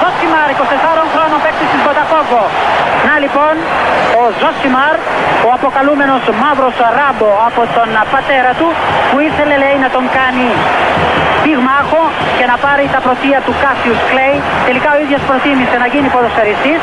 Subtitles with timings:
[0.00, 2.42] Ζωσιμάρ, 24 χρόνων παίκτης της Μποταφόγκο.
[3.06, 3.54] Να λοιπόν,
[4.20, 4.94] ο Ζωσιμάρ,
[5.46, 8.68] ο αποκαλούμενος μαύρος ράμπο από τον πατέρα του,
[9.10, 10.48] που ήθελε λέει να τον κάνει
[11.44, 12.02] πυγμάχο
[12.38, 14.36] και να πάρει τα πρωτεία του Κάσιους Κλέη.
[14.68, 16.80] Τελικά ο ίδιος προτίμησε να γίνει ποδοσφαιριστής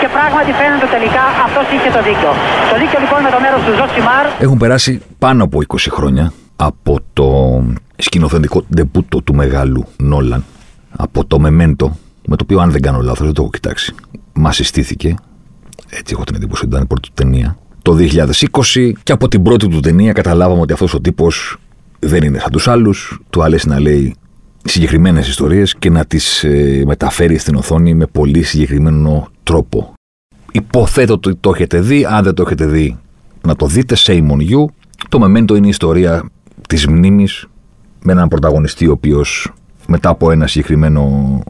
[0.00, 2.30] και πράγματι φαίνεται τελικά αυτός είχε το δίκιο.
[2.70, 4.24] Το δίκιο λοιπόν με το μέρος του Ζωσιμάρ.
[4.46, 4.92] Έχουν περάσει
[5.24, 6.26] πάνω από 20 χρόνια
[6.68, 7.28] από το
[8.06, 10.42] σκηνοθετικό ντεμπούτο του μεγάλου Νόλαν
[10.96, 11.96] από το Memento,
[12.28, 13.94] με το οποίο αν δεν κάνω λάθος, δεν το έχω κοιτάξει.
[14.32, 15.14] Μας συστήθηκε,
[15.90, 17.96] έτσι έχω την εντύπωση ότι ήταν η πρώτη του ταινία, το
[18.74, 21.56] 2020 και από την πρώτη του ταινία καταλάβαμε ότι αυτός ο τύπος
[21.98, 23.20] δεν είναι σαν τους άλλους.
[23.30, 24.14] Του αρέσει να λέει
[24.64, 29.92] συγκεκριμένες ιστορίες και να τις ε, μεταφέρει στην οθόνη με πολύ συγκεκριμένο τρόπο.
[30.52, 32.04] Υποθέτω ότι το έχετε δει.
[32.04, 32.98] Αν δεν το έχετε δει,
[33.46, 33.96] να το δείτε.
[33.98, 34.64] Shame on you.
[35.08, 36.30] Το Memento είναι η ιστορία
[36.68, 37.46] της μνήμης
[38.02, 39.52] με έναν πρωταγωνιστή ο οποίος
[39.86, 41.42] μετά από ένα συγκεκριμένο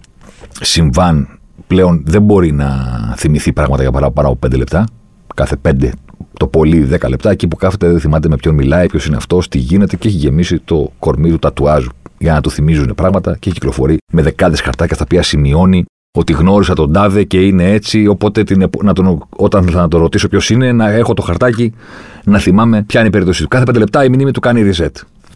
[0.60, 2.68] συμβάν πλέον δεν μπορεί να
[3.16, 4.86] θυμηθεί πράγματα για παραπάνω από 5 λεπτά.
[5.34, 5.90] Κάθε 5
[6.38, 9.48] το πολύ 10 λεπτά, εκεί που κάθεται δεν θυμάται με ποιον μιλάει, ποιος είναι αυτός,
[9.48, 11.86] τι γίνεται και έχει γεμίσει το κορμί του τατουάζ
[12.18, 15.84] για να του θυμίζουν πράγματα και κυκλοφορεί με δεκάδες χαρτάκια στα οποία σημειώνει
[16.18, 18.06] ότι γνώρισα τον τάδε και είναι έτσι.
[18.06, 21.72] Οπότε την, να τον, όταν θα το ρωτήσω ποιος είναι, να έχω το χαρτάκι
[22.24, 23.48] να θυμάμαι ποια είναι η περίπτωση του.
[23.48, 24.90] Κάθε πέντε λεπτά η μνήμη του κάνει reset.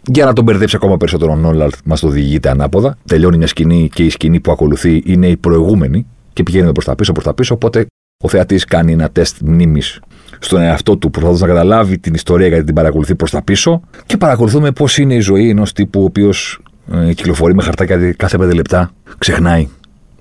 [0.05, 2.97] Για να τον μπερδέψει ακόμα περισσότερο ο Νόλαρτ, μας το διηγείται ανάποδα.
[3.05, 6.95] Τελειώνει μια σκηνή και η σκηνή που ακολουθεί είναι η προηγούμενη και πηγαίνουμε προς τα
[6.95, 7.53] πίσω, προς τα πίσω.
[7.53, 7.85] Οπότε
[8.23, 9.99] ο θεατής κάνει ένα τεστ μνήμης
[10.39, 13.81] στον εαυτό του, προσπαθώντας να καταλάβει την ιστορία γιατί την παρακολουθεί προς τα πίσω.
[14.05, 16.59] Και παρακολουθούμε πώς είναι η ζωή ενός τύπου ο οποίος
[16.91, 19.67] ε, κυκλοφορεί με χαρτάκια κάθε πέντε λεπτά, ξεχνάει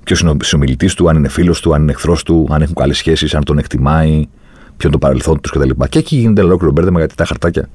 [0.05, 2.75] ποιος είναι ο συνομιλητής του, αν είναι φίλος του, αν είναι εχθρός του, αν έχουν
[2.75, 4.27] καλές σχέσεις, αν τον εκτιμάει,
[4.83, 5.85] ποιο είναι το παρελθόν τους κτλ.
[5.89, 7.69] Και εκεί γίνεται ολόκληρο μπέρδεμα γιατί τα χαρτάκια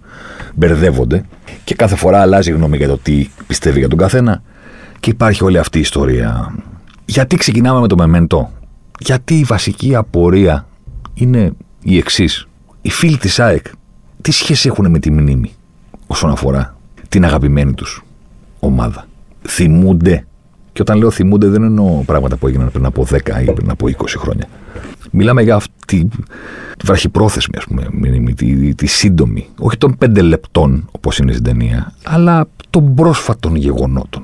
[0.55, 1.25] μπερδεύονται
[1.63, 4.41] και κάθε φορά αλλάζει γνώμη για το τι πιστεύει για τον καθένα.
[4.99, 6.55] Και υπάρχει όλη αυτή η ιστορία.
[7.05, 8.51] Γιατί ξεκινάμε με το μεμέντο,
[8.99, 10.67] Γιατί η βασική απορία
[11.13, 11.51] είναι
[11.81, 12.47] η εξής.
[12.81, 13.65] Οι φίλοι της ΑΕΚ
[14.21, 15.51] τι σχέση έχουν με τη μνήμη
[16.07, 16.77] όσον αφορά
[17.09, 18.03] την αγαπημένη τους
[18.59, 19.07] ομάδα;
[19.47, 20.25] Θυμούνται.
[20.73, 23.87] Και όταν λέω θυμούνται δεν εννοώ πράγματα που έγιναν πριν από 10 ή πριν από
[23.87, 24.47] 20 χρόνια.
[25.11, 26.07] Μιλάμε για αυτή
[26.77, 29.47] τη βραχυπρόθεσμη, ας πούμε, μνήμη, τη, τη, σύντομη.
[29.57, 34.23] Όχι των πέντε λεπτών, όπως είναι στην ταινία, αλλά των πρόσφατων γεγονότων.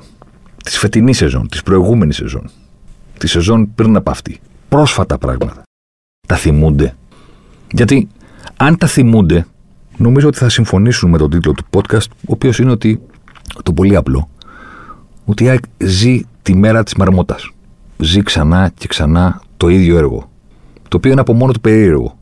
[0.64, 2.50] Της φετινής σεζόν, της προηγούμενης σεζόν.
[3.18, 4.40] Τη σεζόν πριν από αυτή.
[4.68, 5.62] Πρόσφατα πράγματα.
[6.28, 6.96] Τα θυμούνται.
[7.70, 8.08] Γιατί
[8.56, 9.46] αν τα θυμούνται,
[9.96, 13.00] νομίζω ότι θα συμφωνήσουν με τον τίτλο του podcast, ο οποίος είναι ότι.
[13.62, 14.28] το πολύ απλό.
[15.24, 17.36] Ότι η ζει τη μέρα της μαρμότα.
[17.98, 20.32] Ζει ξανά και ξανά το ίδιο έργο
[20.88, 22.18] το οποίο είναι από μόνο του περίεργο.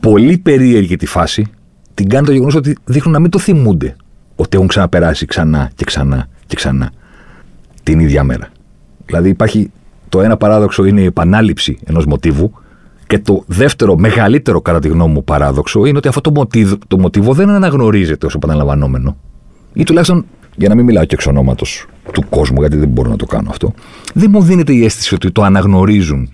[0.00, 1.46] Πολύ περίεργη τη φάση
[1.94, 3.96] την κάνει το γεγονός ότι δείχνουν να μην το θυμούνται.
[4.36, 6.90] Ότι έχουν ξαναπεράσει ξανά και ξανά και ξανά
[7.82, 8.48] την ίδια μέρα.
[9.06, 9.70] Δηλαδή υπάρχει
[10.08, 12.52] το ένα παράδοξο είναι η επανάληψη ενός μοτίβου
[13.06, 16.98] και το δεύτερο, μεγαλύτερο κατά τη γνώμη μου παράδοξο είναι ότι αυτό το μοτίβο, το
[16.98, 19.16] μοτίβο δεν αναγνωρίζεται ως επαναλαμβανόμενο.
[19.72, 20.24] Ή τουλάχιστον,
[20.56, 23.50] για να μην μιλάω και εξ ονόματος του κόσμου, γιατί δεν μπορώ να το κάνω
[23.50, 23.72] αυτό,
[24.14, 26.32] δεν μου δίνεται η αίσθηση ότι το αναγνωρίζουν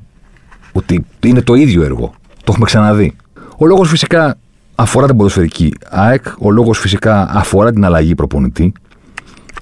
[0.78, 2.14] ότι είναι το ίδιο έργο.
[2.36, 3.16] Το έχουμε ξαναδεί.
[3.58, 4.38] Ο λόγος φυσικά
[4.74, 8.72] αφορά την ποδοσφαιρική ΑΕΚ, ο λόγος φυσικά αφορά την αλλαγή προπονητή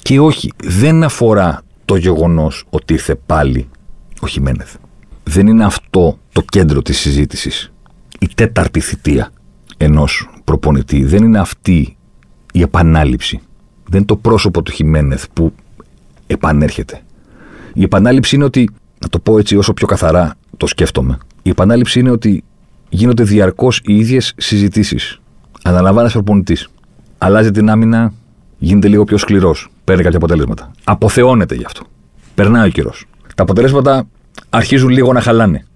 [0.02, 3.68] και όχι, δεν αφορά το γεγονός ότι ήρθε πάλι
[4.20, 4.74] ο Χιμένεθ.
[5.24, 7.72] Δεν είναι αυτό το κέντρο της συζήτησης.
[8.20, 9.30] Η τέταρτη θητεία
[9.76, 11.04] ενός προπονητή.
[11.04, 11.96] Δεν είναι αυτή
[12.52, 13.40] η επανάληψη.
[13.84, 15.52] Δεν είναι το πρόσωπο του Χιμένεθ που
[16.26, 17.00] επανέρχεται.
[17.74, 21.18] Η επανάληψη είναι ότι, να το πω έτσι όσο πιο καθαρά το σκέφτομαι.
[21.42, 22.44] Η επανάληψη είναι ότι
[22.88, 25.20] γίνονται διαρκώς οι ίδιες συζητήσεις.
[25.62, 26.68] Αναλαμβάνει προπονητής.
[27.18, 28.12] Αλλάζει την άμυνα,
[28.58, 29.68] γίνεται λίγο πιο σκληρός.
[29.84, 30.70] Παίρνει κάποια αποτέλεσματα.
[30.84, 31.82] Αποθεώνεται γι' αυτό.
[32.34, 33.04] Περνάει ο καιρός.
[33.34, 34.08] Τα αποτελέσματα
[34.50, 35.66] αρχίζουν λίγο να χαλάνε.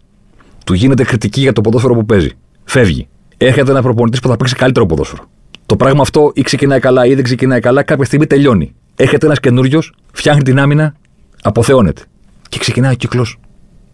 [0.65, 2.31] Του γίνεται κριτική για το ποδόσφαιρο που παίζει.
[2.65, 3.09] Φεύγει.
[3.37, 5.25] Έρχεται ένας προπονητής που θα παίξει καλύτερο ποδόσφαιρο.
[5.67, 8.75] Το πράγμα αυτό ή ξεκινάει καλά ή δεν ξεκινάει καλά, κάποια στιγμή τελειώνει.
[8.97, 10.95] Έρχεται ένας καινούριος, φτιάχνει την άμυνα,
[11.43, 12.03] αποθεώνεται.
[12.49, 13.39] Και ξεκινάει ο κύκλος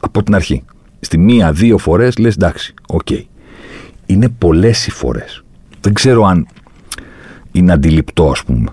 [0.01, 0.65] από την αρχή
[1.01, 3.01] στη μία-δύο φορές λες εντάξει, OK.
[3.11, 3.23] Okay.
[4.07, 5.45] Είναι πολλές οι φορές.
[5.81, 6.47] Δεν ξέρω αν
[7.53, 8.69] είναι αντιληπτό, ας πούμε,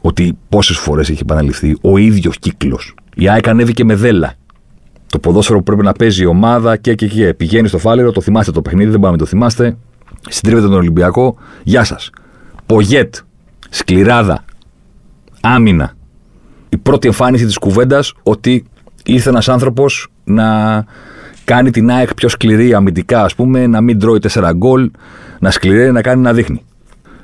[0.00, 2.94] ότι πόσες φορές έχει επαναληφθεί ο ίδιος κύκλος.
[3.14, 4.34] Η ΑΕΚ ανέβηκε μοντέλα.
[5.06, 7.34] Το ποδόσφαιρο που πρέπει να παίζει η ομάδα και και και.
[7.34, 9.76] Πηγαίνει στο Φάληρο, το θυμάστε το παιχνίδι, δεν πάμε το θυμάστε.
[10.28, 11.36] Συντρίβετε τον Ολυμπιακό.
[11.62, 12.10] Γεια σας.
[12.66, 13.14] Πογέτ.
[13.70, 14.44] Σκληράδα.
[15.40, 15.92] Άμυνα.
[16.68, 18.64] Η πρώτη εμφάνιση της κουβέντας ότι
[19.04, 20.84] ήρθε ένας άνθρωπος να
[21.50, 24.90] Κάνει την ΑΕΚ πιο σκληρή αμυντικά, ας πούμε, να μην τρώει 4 γκολ,
[25.38, 26.64] να σκληραίνει, να κάνει να δείχνει.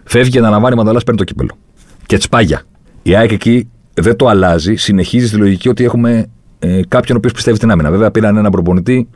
[0.04, 1.58] Φεύγει, αναλαμβάνει μανταλάς, παίρνει το κύπελο.
[2.06, 2.62] Και τσπάγια.
[3.02, 6.26] Η ΑΕΚ εκεί δεν το αλλάζει, συνεχίζει στη λογική ότι έχουμε
[6.58, 7.90] ε, κάποιον ο οποίος πιστεύει στην άμυνα.
[7.90, 9.08] Βέβαια, πήραν έναν προπονητή.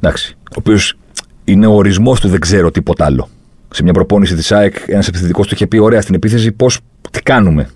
[0.00, 0.98] Εντάξει, ο οποίος
[1.44, 3.28] είναι ο ορισμός του δεν ξέρω τίποτα άλλο.
[3.70, 7.22] Σε μια προπόνηση της ΑΕΚ, ένας επιθετικός του είχε πει: Ωραία, στην επίθεση, πώς, τι
[7.22, 7.68] κάνουμε.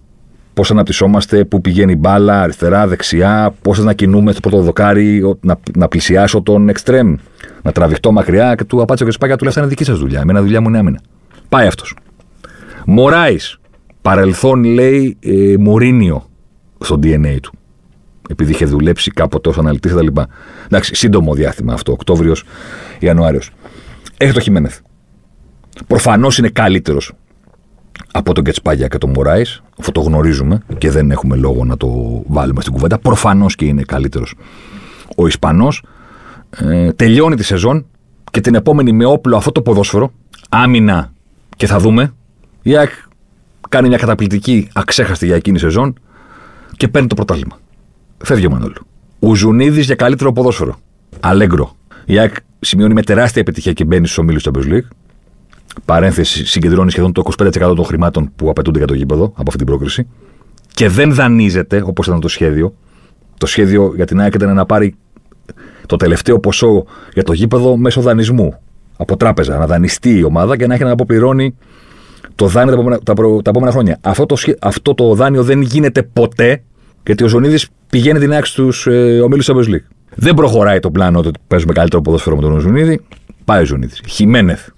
[0.55, 5.59] Πώς αναπτυσσόμαστε, πού πηγαίνει η μπάλα, αριστερά, δεξιά, πώς να κινούμε στο πρώτο δοκάρι, να,
[5.77, 7.15] να πλησιάσω τον εξτρέμ,
[7.63, 8.55] να τραβηχτώ μακριά.
[8.55, 10.21] Και του απάντησε ο Σπάκια, του λέει: Αυτά είναι δική σας δουλειά.
[10.21, 11.01] Εμένα δουλειά μου είναι άμυνα.
[11.49, 11.97] Πάει αυτός.
[12.87, 13.57] Μωράης.
[14.03, 16.27] Παρελθόν λέει ε, Μωρίνιο
[16.81, 17.53] στο DNA του.
[18.31, 20.07] Επειδή είχε δουλέψει κάποτε ως αναλυτής κτλ.
[20.65, 23.41] Εντάξει, σύντομο διάστημα αυτό, Οκτώβριο-Ιανουάριο.
[24.17, 24.79] Έχει το Χιμένεθ.
[25.87, 27.13] Προφανώς είναι καλύτερος
[28.13, 29.63] από τον Κετσπάγια και τον Μωράης.
[29.79, 32.99] Αυτό το γνωρίζουμε και δεν έχουμε λόγο να το βάλουμε στην κουβέντα.
[32.99, 34.35] Προφανώς και είναι καλύτερος
[35.17, 35.83] ο Ισπανός.
[36.51, 37.87] Ε, τελειώνει τη σεζόν
[38.31, 40.13] και την επόμενη με όπλο αυτό το ποδόσφαιρο.
[40.49, 41.13] Άμυνα
[41.57, 42.13] και θα δούμε.
[42.63, 42.91] Η ΑΕΚ
[43.69, 45.95] κάνει μια καταπληκτική, αξέχαστη για εκείνη σεζόν
[46.77, 47.59] και παίρνει το πρωτάθλημα.
[48.19, 48.87] Φεύγει ο Μανώλου.
[49.35, 50.79] Ζουνίδη για καλύτερο ποδόσφαιρο.
[51.21, 51.77] Αλέγκρο.
[52.05, 54.89] Η ΑΕΚ σημειώνει με τεράστια επιτυχία και μπαίνει στους ομίλους του Champions League.
[55.85, 59.67] Παρένθεση, συγκεντρώνει σχεδόν το 25% των χρημάτων που απαιτούνται για το γήπεδο από αυτή την
[59.67, 60.07] πρόκριση.
[60.75, 62.75] Και δεν δανείζεται όπως ήταν το σχέδιο.
[63.39, 64.95] Το σχέδιο για την ΑΕΚ ήταν να πάρει
[65.87, 68.55] το τελευταίο ποσό για το γήπεδο μέσω δανεισμού
[68.97, 69.59] από τράπεζα.
[69.59, 71.55] Να δανειστεί η ομάδα και να έχει να αποπληρώνει
[72.35, 73.99] το δάνειο τα επόμενα, τα, προ, τα επόμενα χρόνια.
[74.01, 76.63] Αυτό το, αυτό το δάνειο δεν γίνεται ποτέ
[77.07, 79.87] γιατί ο Ζωνίδης πηγαίνει την άξι στους ε, ομίλους Champions League.
[80.15, 83.01] Δεν προχωράει το πλάνο ότι παίζουμε καλύτερο ποδόσφαιρο με τον Ζωνίδη.
[83.45, 84.01] Πάει ο Ζωνίδης.
[84.09, 84.69] Χιμένεθ.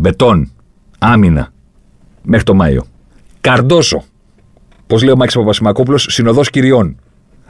[0.00, 0.50] Μπετόν.
[0.98, 1.52] Άμυνα.
[2.22, 2.84] Μέχρι το Μάιο.
[3.40, 4.04] Καρντόσο.
[4.86, 6.96] Πώς λέει ο Μάκης Παπασημακόπουλος, συνοδός κυριών.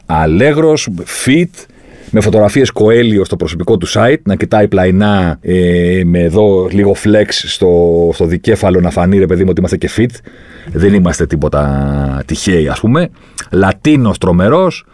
[0.07, 0.89] Αλέγρος,
[1.25, 1.67] fit,
[2.11, 7.27] με φωτογραφίες Κοέλιο στο προσωπικό του site, να κοιτάει πλαϊνά ε, με εδώ λίγο flex
[7.29, 10.31] στο, στο δικέφαλο να φανεί ρε παιδί μου ότι είμαστε και fit.
[10.73, 13.11] Δεν είμαστε τίποτα τυχαίοι, ας πούμε.
[13.51, 14.85] Λατίνος τρομερός,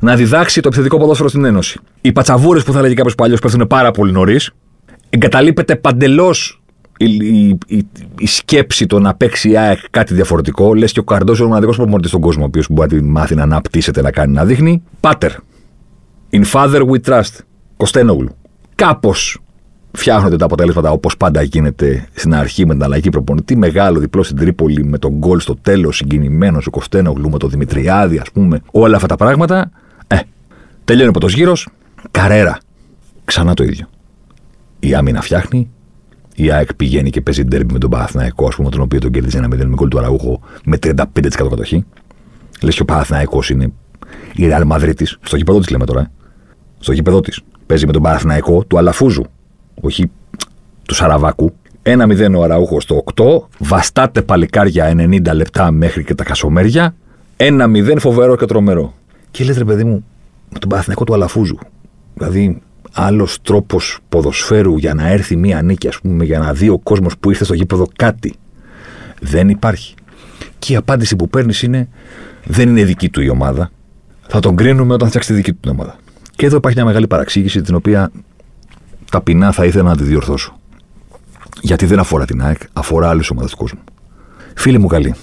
[0.00, 1.78] να διδάξει το επιθετικό ποδόσφαιρο στην Ένωση.
[2.00, 4.50] Οι πατσαβούρες που θα λέγει κάποιος παλιός πέφτουν πάρα πολύ νωρίς.
[5.10, 6.59] Εγκαταλείπεται παντελώς
[7.04, 7.86] η, η, η,
[8.18, 10.74] η, σκέψη το να παίξει η ΑΕΚ κάτι διαφορετικό.
[10.74, 13.34] Λες και ο Καρντό είναι ο μοναδικός προπονητή στον κόσμο, ο οποίος μπορεί να μάθει
[13.34, 14.82] να αναπτύσσεται, να κάνει να δείχνει.
[15.00, 15.32] Πάτερ.
[16.30, 17.38] In father we trust.
[17.76, 18.36] Κωστένογλου.
[18.74, 19.40] Κάπως
[19.92, 23.56] φτιάχνονται τα αποτελέσματα όπως πάντα γίνεται στην αρχή με την αλλαγή προπονητή.
[23.56, 28.18] Μεγάλο διπλό στην Τρίπολη με τον γκολ στο τέλος, συγκινημένος ο Κωστένογλου με τον Δημητριάδη,
[28.18, 28.60] ας πούμε.
[28.70, 29.70] Όλα αυτά τα πράγματα.
[30.06, 30.18] Ε,
[30.84, 31.68] τελειώνει ο πρώτος γύρος.
[32.10, 32.58] Καρέρα.
[33.24, 33.86] Ξανά το ίδιο.
[34.78, 35.70] Η άμυνα φτιάχνει.
[36.42, 39.38] Η ΑΕΚ πηγαίνει και παίζει ντέρμπι με τον Παναθηναϊκό, ας πούμε, τον οποίο τον κέρδισε
[39.38, 41.04] ένα 0 με γκολ του Αραούχο με 35%
[41.48, 41.84] κατοχή.
[42.62, 43.72] Λες και ο Παναθηναϊκός είναι
[44.34, 45.06] η Ρεάλ Μαδρίτη.
[45.20, 46.00] Στο γήπεδο της λέμε τώρα.
[46.00, 46.10] Ε.
[46.78, 47.40] Στο γήπεδο της.
[47.66, 49.24] Παίζει με τον Παναθηναϊκό του Αλαφούζου
[49.80, 50.10] όχι
[50.86, 51.52] του Σαραβάκου.
[51.82, 53.24] 1-0 ο Αραούχος στο 8.
[53.58, 56.94] Βαστάτε παλικάρια 90 λεπτά μέχρι και τα κασομέρια.
[57.36, 58.94] 1-0 φοβερό και τρομερό.
[59.30, 60.04] Και λες, ρε παιδί μου,
[60.52, 61.58] με τον Παναθηναϊκό του Αλαφούζου.
[62.14, 66.78] Δηλαδή, άλλος τρόπος ποδοσφαίρου για να έρθει μία νίκη, ας πούμε, για να δει ο
[66.78, 68.34] κόσμος που ήρθε στο γήπεδο κάτι.
[69.20, 69.94] Δεν υπάρχει.
[70.58, 71.88] Και η απάντηση που παίρνεις είναι:
[72.44, 73.70] Δεν είναι δική του η ομάδα.
[74.28, 75.96] Θα τον κρίνουμε όταν φτιάξει τη δική του ομάδα.
[76.36, 78.10] Και εδώ υπάρχει μια μεγάλη παραξήγηση, την οποία
[79.10, 80.58] ταπεινά θα ήθελα να τη διορθώσω.
[81.60, 83.80] Γιατί δεν αφορά την ΑΕΚ, αφορά άλλες ομάδες του κόσμου.
[84.54, 85.14] Φίλοι μου καλοί,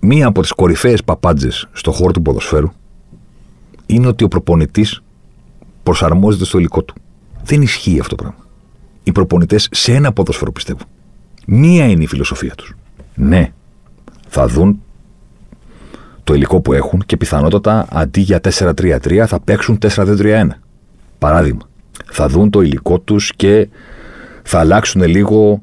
[0.00, 2.70] μία από τις κορυφαίες παπάντζες στο χώρο του ποδοσφαίρου
[3.86, 5.02] είναι ότι ο προπονητής
[5.84, 6.94] προσαρμόζεται στο υλικό του.
[7.44, 8.44] Δεν ισχύει αυτό το πράγμα.
[9.02, 10.80] Οι προπονητές σε ένα ποδοσφαίρο πιστεύω.
[11.46, 12.74] Μία είναι η φιλοσοφία τους.
[13.14, 13.52] Ναι,
[14.28, 14.80] θα δουν
[16.24, 20.46] το υλικό που έχουν και πιθανότατα αντί για 4-3-3 θα παίξουν 4-2-3-1.
[21.18, 21.68] Παράδειγμα
[22.12, 23.68] θα δουν το υλικό τους και
[24.42, 25.62] θα αλλάξουν λίγο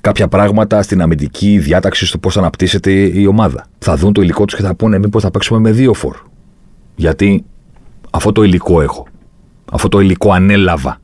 [0.00, 3.66] κάποια πράγματα στην αμυντική διάταξη στο πώς αναπτύσσεται η ομάδα.
[3.78, 6.16] Θα δουν το υλικό τους και θα πούνε μήπως θα παίξουμε με δύο φορ.
[6.96, 7.44] Γιατί
[8.10, 9.06] αυτό το υλικό έχω.
[9.72, 11.00] Αυτό το υλικό ανέλαβα.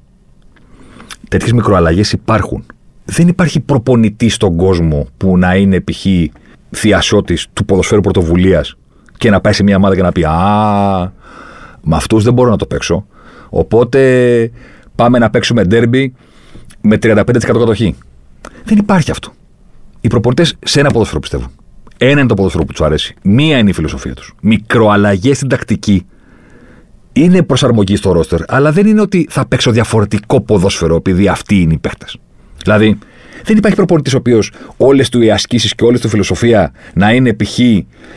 [1.29, 2.65] Τέτοιες μικροαλλαγές υπάρχουν.
[3.05, 6.07] Δεν υπάρχει προπονητή στον κόσμο που να είναι π.χ.
[6.71, 8.77] θειασότης του ποδοσφαίρου πρωτοβουλίας
[9.19, 11.13] και να πάει σε μια ομάδα και να πει Α,
[11.83, 13.07] με αυτούς δεν μπορώ να το παίξω.
[13.49, 14.51] Οπότε
[14.95, 16.15] πάμε να παίξουμε ντέρμπι
[16.81, 17.95] με 35% κατοχή.
[18.65, 19.33] Δεν υπάρχει αυτό.
[20.01, 21.51] Οι προπονητές σε ένα ποδόσφαιρο πιστεύουν.
[21.99, 23.15] Ένα είναι το ποδόσφαιρο που τους αρέσει.
[23.23, 24.35] Μία είναι η φιλοσοφία τους.
[24.41, 26.07] Μικροαλλαγές στην τακτική
[27.17, 31.73] είναι προσαρμογή στο ρόστερ, αλλά δεν είναι ότι θα παίξω διαφορετικό ποδόσφαιρο επειδή αυτοί είναι
[31.73, 32.07] οι παίχτε.
[32.63, 32.99] Δηλαδή,
[33.45, 37.35] δεν υπάρχει προπονητής ο οποίος όλες του οι ασκήσεις και όλη του φιλοσοφία να είναι
[37.35, 37.59] π.χ.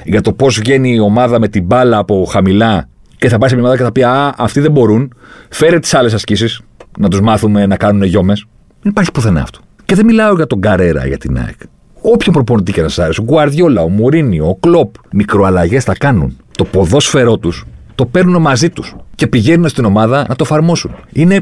[0.03, 3.55] για το πώς βγαίνει η ομάδα με την μπάλα από χαμηλά και θα πάει σε
[3.55, 5.13] μια ομάδα και θα πει Α, αυτοί δεν μπορούν.
[5.49, 6.61] Φέρε τις άλλες ασκήσεις
[6.99, 8.45] να τους μάθουμε να κάνουν γιόμες.
[8.81, 9.59] Δεν υπάρχει πουθενά αυτό.
[9.85, 11.59] Και δεν μιλάω για τον Καρέρα για την ΑΕΚ.
[12.01, 16.37] Όποιον προπονητή και να σας άρεσε, ο Γκουαρδιόλα, ο Μουρίνιο, ο Κλοπ, μικροαλλαγές θα κάνουν.
[16.57, 17.65] Το ποδόσφαιρό τους
[17.97, 20.95] το παίρνουν μαζί τους και πηγαίνουν στην ομάδα να το εφαρμόσουν.
[21.11, 21.41] Είναι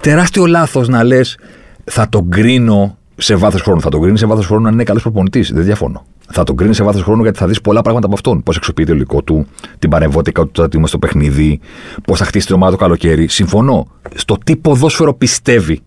[0.00, 1.38] τεράστιο λάθος να λες
[1.84, 3.80] θα τον κρίνω σε βάθος χρόνου.
[3.80, 5.52] Θα τον κρίνει σε βάθος χρόνου αν είναι καλός προπονητής.
[5.52, 6.04] Δεν διαφωνώ.
[6.30, 8.42] Θα τον κρίνει σε βάθος χρόνου γιατί θα δεις πολλά πράγματα από αυτόν.
[8.42, 9.46] Πώς εξοπλίζει το υλικό του,
[9.78, 11.60] την παρεμβότητα του στο παιχνίδι,
[12.04, 13.28] πώς θα χτίσει την ομάδα το καλοκαίρι.
[13.28, 13.86] Συμφωνώ.
[14.14, 15.80] Στο τι ποδόσφαιρο πιστεύει,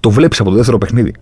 [0.00, 1.12] το βλέπεις από το δεύτερο παιχνίδι.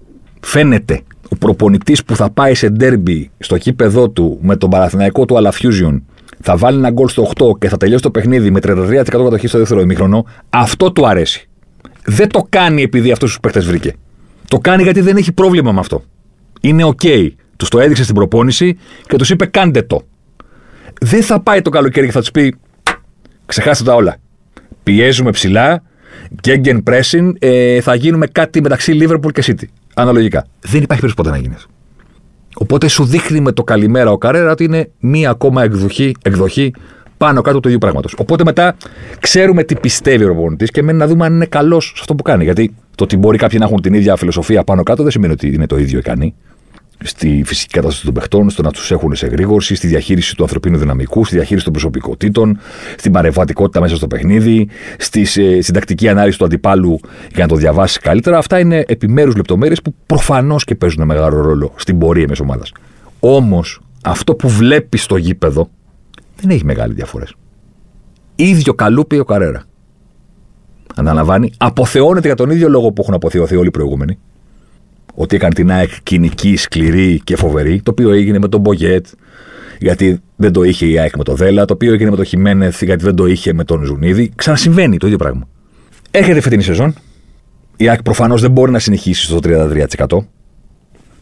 [0.41, 5.37] Φαίνεται ο προπονητής που θα πάει σε ντέρμπι στο κήπεδό του με τον παραθυναϊκό του
[5.37, 6.03] Αλαφιούζιον
[6.43, 9.59] θα βάλει ένα γκολ στο 8 και θα τελειώσει το παιχνίδι με 33% κατοχή στο
[9.59, 11.49] δεύτερο ημίχρονο, αυτό του αρέσει.
[12.05, 13.93] Δεν το κάνει επειδή αυτού τους παίχτε βρήκε.
[14.49, 16.03] Το κάνει γιατί δεν έχει πρόβλημα με αυτό.
[16.61, 17.01] Είναι OK.
[17.03, 17.29] Okay.
[17.57, 20.03] Τους το έδειξε στην προπόνηση και τους είπε: Κάντε το.
[21.01, 22.55] Δεν θα πάει το καλοκαίρι και θα τους πει:
[23.47, 24.17] Ξεχάστε τα όλα.
[24.83, 25.83] Πιέζουμε ψηλά,
[26.43, 29.65] Gegenpressing, ε, θα γίνουμε κάτι μεταξύ Liverpool και City.
[29.95, 30.47] Αναλογικά.
[30.61, 31.67] Δεν υπάρχει περίπτωση ποτέ να γίνεις.
[32.55, 36.73] Οπότε σου δείχνει με το καλημέρα ο Καρέρα ότι είναι μία ακόμα εκδοχή, εκδοχή
[37.17, 38.15] πάνω κάτω του ίδιου πράγματος.
[38.19, 38.77] Οπότε μετά
[39.21, 42.23] ξέρουμε τι πιστεύει ο προπονητής και μένει να δούμε αν είναι καλός σε αυτό που
[42.23, 42.45] κάνει.
[42.45, 45.55] Γιατί το ότι μπορεί κάποιοι να έχουν την ίδια φιλοσοφία πάνω κάτω δεν σημαίνει ότι
[45.55, 46.35] είναι το ίδιο ικανοί.
[47.07, 50.77] Στη φυσική κατάσταση των παιχτών, στο να τους έχουν σε γρήγορση, στη διαχείριση του ανθρωπίνου
[50.79, 52.59] δυναμικού, στη διαχείριση των προσωπικότητων,
[52.97, 54.69] στην παρεμβατικότητα μέσα στο παιχνίδι,
[54.99, 57.01] στις, ε, στην τακτική ανάλυση του αντιπάλου
[57.35, 58.39] για να το διαβάσει καλύτερα.
[58.39, 62.73] Αυτά είναι επιμέρους λεπτομέρειες που προφανώς και παίζουν μεγάλο ρόλο στην πορεία μιας ομάδας.
[63.21, 65.71] Όμως αυτό που βλέπεις στο γήπεδο
[66.41, 67.35] δεν έχει μεγάλη διαφορές.
[68.35, 69.63] ίδιο καλούπι ο Καρέρα.
[70.95, 74.19] Αναλαμβάνει, αποθεώνεται για τον ίδιο λόγο που έχουν αποθεωθεί όλοι οι προηγούμενοι.
[75.15, 79.07] Ότι έκανε την ΑΕΚ κοινική, σκληρή και φοβερή, το οποίο έγινε με τον Μπογιέτ,
[79.79, 82.83] γιατί δεν το είχε η ΑΕΚ με τον Δέλα, το οποίο έγινε με τον Χιμένεθ,
[82.83, 84.33] γιατί δεν το είχε με τον Ζουνίδη.
[84.35, 85.49] Ξανασυμβαίνει το ίδιο πράγμα.
[86.11, 86.95] Έρχεται φετινή σεζόν.
[87.77, 90.19] Η ΑΕΚ προφανώς δεν μπορεί να συνεχίσει στο 33%.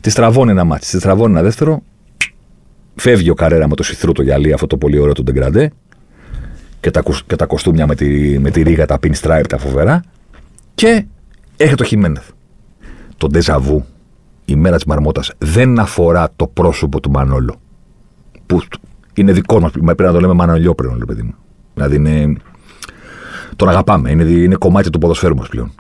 [0.01, 1.83] Τη τραβώνει ένα μάτι, τη τραβώνει ένα δεύτερο.
[2.95, 5.71] Φεύγει ο Καρέρα με το σιθρού το γυαλί, αυτό το πολύ ωραίο του Ντεγκραντέ.
[6.81, 10.05] Και τα, και τα κοστούμια με τη, με τη ρίγα, τα pinstripe, τα φοβερά.
[10.75, 11.05] Και
[11.57, 12.29] έρχεται το Χιμένεθ.
[13.23, 13.85] Το ντεζαβού,
[14.45, 17.55] η μέρα της Μαρμότας, δεν αφορά το πρόσωπο του Μανόλο.
[18.47, 18.63] Που
[19.15, 19.71] είναι δικό μας.
[19.71, 21.35] Πρέπει να το λέμε Μανολιό πλέον, παιδί μου.
[21.75, 22.37] Δηλαδή είναι.
[23.57, 24.11] Τον αγαπάμε.
[24.11, 25.73] Είναι, είναι κομμάτι του ποδοσφαίρου μας πλέον.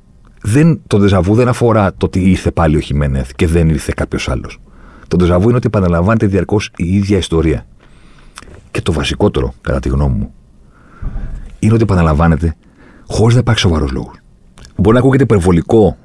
[0.42, 4.28] Δεν, το ντεζαβού δεν αφορά το ότι ήρθε πάλι ο Χιμένεθ και δεν ήρθε κάποιος
[4.28, 4.58] άλλος.
[5.08, 7.66] Το ντεζαβού είναι ότι επαναλαμβάνεται διαρκώς η ίδια ιστορία.
[8.70, 10.32] Και το βασικότερο, κατά τη γνώμη μου,
[11.58, 12.54] είναι ότι επαναλαμβάνεται
[13.06, 14.14] χωρίς να υπάρχει σοβαρός λόγος.
[14.76, 15.96] Μπορεί να ακούγεται υπερβολικό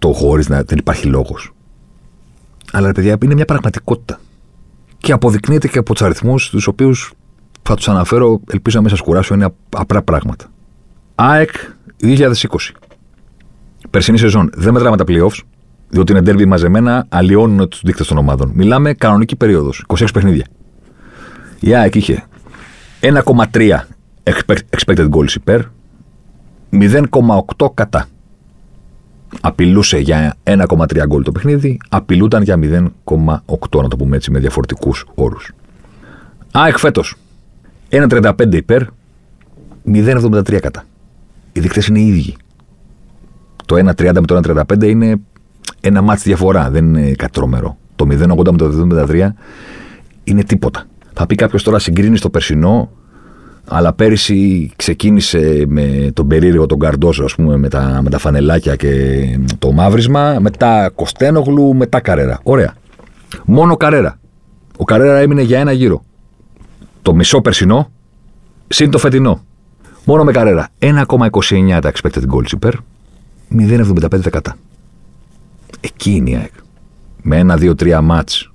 [0.00, 1.52] το χωρίς να δεν υπάρχει λόγος.
[2.72, 4.20] Αλλά παιδιά είναι μια πραγματικότητα.
[4.98, 7.12] Και αποδεικνύεται και από τους αριθμούς τους οποίους
[7.62, 10.44] θα τους αναφέρω, ελπίζω να μην σας κουράσω, είναι απλά πράγματα.
[11.14, 11.50] ΑΕΚ
[12.02, 12.32] 2020.
[13.90, 14.50] Περσινή σεζόν.
[14.54, 15.38] Δεν μετράμε τα playoffs,
[15.88, 18.52] διότι είναι ντέρμπι μαζεμένα, αλλοιώνουν τους δείκτες των ομάδων.
[18.54, 20.46] Μιλάμε κανονική περίοδος, 26 παιχνίδια.
[21.60, 22.24] Η ΑΕΚ είχε
[23.00, 23.86] 1,3
[24.70, 25.60] expected goals υπέρ,
[26.70, 28.06] 0,8 κατά.
[29.40, 35.06] Απειλούσε για 1,3 γκολ το παιχνίδι, απειλούταν για 0,8 να το πούμε έτσι με διαφορετικούς
[35.14, 35.52] όρους.
[36.52, 37.14] ΑΕΚ φέτος
[37.88, 38.82] 1,35 υπέρ,
[39.86, 40.84] 0,73 κατά.
[41.52, 42.36] Οι δείκτε είναι οι ίδιοι.
[43.66, 45.20] Το 1,30 με το 1,35 είναι
[45.80, 47.76] ένα μάτι διαφορά, δεν είναι κάτι τρομερό.
[47.96, 48.72] Το 0,80 με το
[49.08, 49.28] 0,73
[50.24, 50.84] είναι τίποτα.
[51.12, 52.90] Θα πει κάποιος τώρα συγκρίνεις το περσινό,
[53.72, 58.76] αλλά πέρυσι ξεκίνησε με τον περίεργο τον Καρντόζο, ας πούμε, με τα, με τα φανελάκια
[58.76, 62.40] και το μαύρισμα, μετά Κοστένογλου, μετά Καρέρα.
[62.42, 62.74] Ωραία.
[63.44, 64.18] Μόνο Καρέρα.
[64.76, 66.04] Ο Καρέρα έμεινε για ένα γύρο.
[67.02, 67.90] Το μισό περσινό,
[68.68, 69.44] συν το φετινό.
[70.04, 70.68] Μόνο με Καρέρα.
[70.78, 72.74] 1,29 τα expected goals υπέρ,
[73.58, 74.56] 0,75 δεκατά.
[75.80, 76.52] Εκεί είναι η ΑΕΚ.
[77.22, 78.52] Με ένα, δύο, τρία μάτς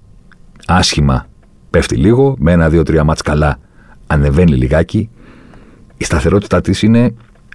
[0.66, 1.28] άσχημα
[1.70, 3.60] πέφτει λίγο, με ένα, δύο, τρία μάτς καλά
[4.08, 5.10] ανεβαίνει λιγάκι.
[5.98, 7.14] Η σταθερότητά της είναι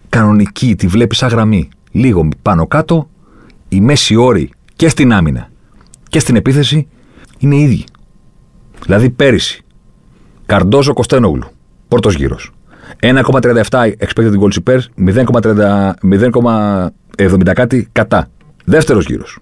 [0.08, 1.68] κανονική, τη βλέπει σαν γραμμή.
[1.90, 3.08] Λίγο πάνω κάτω,
[3.68, 5.50] η μέση όρη και στην άμυνα
[6.08, 6.88] και στην επίθεση
[7.38, 7.84] είναι ίδιοι.
[8.84, 9.64] Δηλαδή πέρυσι,
[10.46, 11.46] Καρντόζο Κοστένογλου,
[11.88, 12.52] πρώτος γύρος.
[13.00, 18.28] 1,37 expected goals υπέρ, 0,70 κάτι κατά.
[18.64, 19.38] Δεύτερος γύρος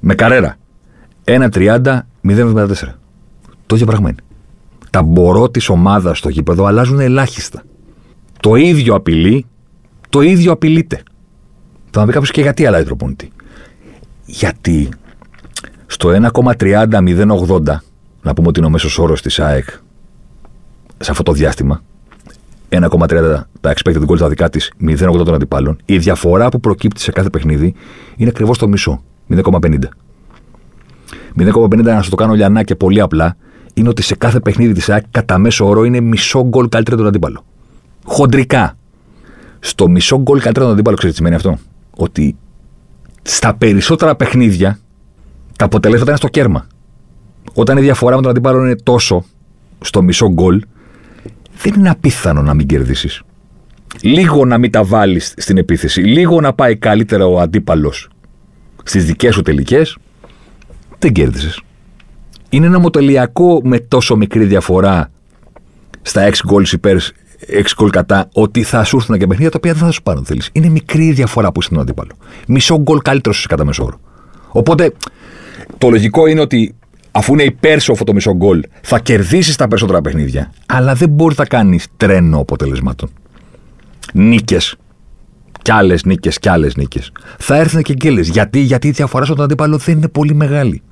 [0.00, 0.56] με καρέρα.
[1.24, 2.00] 1-30-0-74.
[3.66, 4.18] Το ίδιο πράγμα είναι.
[4.96, 7.62] Τα μπορώ της ομάδας στο γήπεδο αλλάζουν ελάχιστα.
[8.40, 9.46] Το ίδιο απειλεί,
[10.08, 11.02] το ίδιο απειλείται.
[11.90, 13.30] Θα μου πει κάποιος και γιατί αλλάζει προπονητή.
[14.24, 14.88] Γιατί
[15.86, 17.82] στο 1,30-0,80,
[18.22, 19.68] να πούμε ότι είναι ο μέσος όρος της ΑΕΚ
[20.98, 21.82] σε αυτό το διάστημα,
[22.68, 25.78] 1,30 τα expected goals τα δικά της, 0,80 των αντιπάλων.
[25.84, 27.74] Η διαφορά που προκύπτει σε κάθε παιχνίδι
[28.16, 29.78] είναι ακριβώς το μισό, 0,50.
[31.36, 33.36] 0,50 να σου το κάνω λιανά και πολύ απλά,
[33.78, 37.06] είναι ότι σε κάθε παιχνίδι της ΑΕΚ κατά μέσο όρο είναι μισό γκολ καλύτερο τον
[37.06, 37.44] αντίπαλο.
[38.04, 38.76] Χοντρικά.
[39.60, 41.58] Στο μισό γκολ καλύτερο τον αντίπαλο, ξέρετε τι σημαίνει αυτό;
[41.96, 42.36] Ότι
[43.22, 44.78] στα περισσότερα παιχνίδια
[45.56, 46.66] τα αποτελέσματα είναι στο κέρμα.
[47.54, 49.24] Όταν η διαφορά με τον αντίπαλο είναι τόσο
[49.80, 50.62] στο μισό γκολ,
[51.62, 53.22] δεν είναι απίθανο να μην κερδίσεις.
[54.00, 58.08] Λίγο να μην τα βάλεις στην επίθεση, λίγο να πάει καλύτερα ο αντίπαλος
[58.84, 59.96] στις δικές σου τελικές,
[60.98, 61.60] δεν κέρδισες.
[62.56, 65.10] Είναι ένα μοτελειακό με τόσο μικρή διαφορά
[66.02, 67.02] στα 6 γκολ υπέρ, 6
[67.76, 70.48] γκολ κατά, ότι θα σου έρθουν και παιχνίδια τα οποία δεν θα σου πάρουν θέλεις.
[70.52, 72.10] Είναι μικρή η διαφορά που είσαι τον αντίπαλο.
[72.46, 74.00] Μισό γκολ καλύτερος κατά μέσο όρο.
[74.48, 74.92] Οπότε
[75.78, 76.74] το λογικό είναι ότι
[77.10, 80.52] αφού είναι υπέρσοφο το μισό γκολ, θα κερδίσεις τα περισσότερα παιχνίδια.
[80.66, 83.08] Αλλά δεν μπορεί να κάνεις τρένο αποτελεσμάτων.
[84.12, 84.76] Νίκες.
[85.62, 87.12] Κι άλλες νίκες, κι άλλες νίκες.
[87.38, 88.28] Θα έρθουν και γκέλες.
[88.28, 90.82] Γιατί, γιατί η διαφορά στον αντίπαλο δεν είναι πολύ μεγάλη.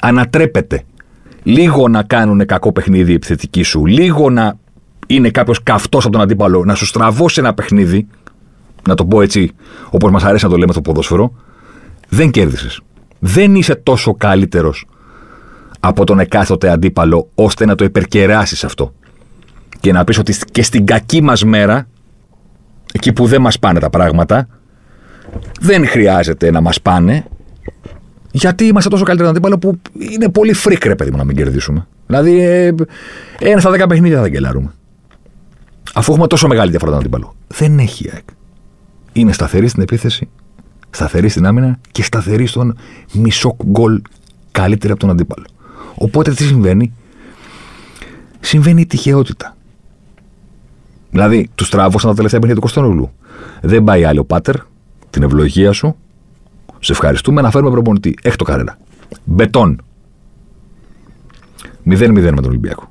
[0.00, 0.82] Ανατρέπεται.
[1.42, 4.58] Λίγο να κάνουν κακό παιχνίδι οι επιθετικοί σου, λίγο να
[5.06, 8.06] είναι κάποιος καυτός από τον αντίπαλο, να σου στραβώσει ένα παιχνίδι,
[8.88, 9.50] να το πω έτσι,
[9.90, 11.32] όπως μας αρέσει να το λέμε στο ποδόσφαιρο,
[12.08, 12.80] δεν κέρδισες.
[13.18, 14.86] Δεν είσαι τόσο καλύτερος
[15.80, 18.92] από τον εκάστοτε αντίπαλο ώστε να το υπερκεράσεις αυτό.
[19.80, 21.88] Και να πεις ότι και στην κακή μας μέρα,
[22.92, 24.48] εκεί που δεν μας πάνε τα πράγματα,
[25.60, 27.24] δεν χρειάζεται να μας πάνε,
[28.38, 31.86] γιατί είμαστε τόσο καλύτεροι αντίπαλο που είναι πολύ φρίκ, ρε παιδί μου, να μην κερδίσουμε.
[32.06, 32.74] Δηλαδή, ε,
[33.38, 34.72] ένα στα δέκα παιχνίδια θα δεν κελάρουμε.
[35.94, 37.34] Αφού έχουμε τόσο μεγάλη διαφορά τον αντίπαλο.
[37.46, 38.24] Δεν έχει ΑΕΚ.
[39.12, 40.28] Είναι σταθερή στην επίθεση,
[40.90, 42.78] σταθερή στην άμυνα και σταθερή στον
[43.12, 44.02] μισό γκολ
[44.50, 45.44] καλύτερη από τον αντίπαλο.
[45.94, 46.92] Οπότε τι συμβαίνει;
[48.40, 49.56] Συμβαίνει η τυχαιότητα.
[51.10, 53.12] Δηλαδή, τους τράβωσαν τα τελευταία παιχνίδια του Κωνσταντινούλου.
[53.62, 54.54] Δεν πάει άλλο πάτερ,
[55.10, 55.96] την ευλογία σου.
[56.80, 58.14] Σε ευχαριστούμε να φέρουμε προπονητή.
[58.22, 58.78] Έχει το καρέρα.
[59.24, 59.82] Μπετόν.
[61.90, 62.90] 0-0 με τον Ολυμπιακό.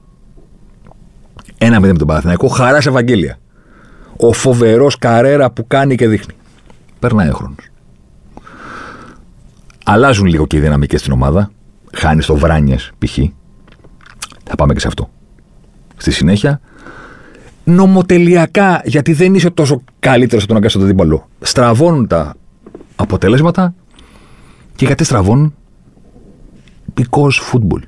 [1.58, 2.48] 1-0 με τον Παναθηναϊκό.
[2.48, 3.40] Χαρά σε Ευαγγέλια.
[4.18, 6.34] Ο φοβερός καρέρα που κάνει και δείχνει.
[7.00, 7.70] Περνάει ο χρόνος.
[9.86, 11.52] Αλλάζουν λίγο και οι δυναμικές στην ομάδα
[11.94, 13.18] χάνει το Βράνιε π.χ.
[14.44, 15.10] Θα πάμε και σε αυτό.
[15.98, 16.62] Στη συνέχεια,
[17.64, 22.36] νομοτελειακά, γιατί δεν είσαι τόσο καλύτερος από τον αγκάστο αντίπαλο, στραβώνουν τα
[22.98, 23.74] αποτελέσματα
[24.76, 25.56] και γιατί στραβώνουν.
[26.96, 27.82] Because football.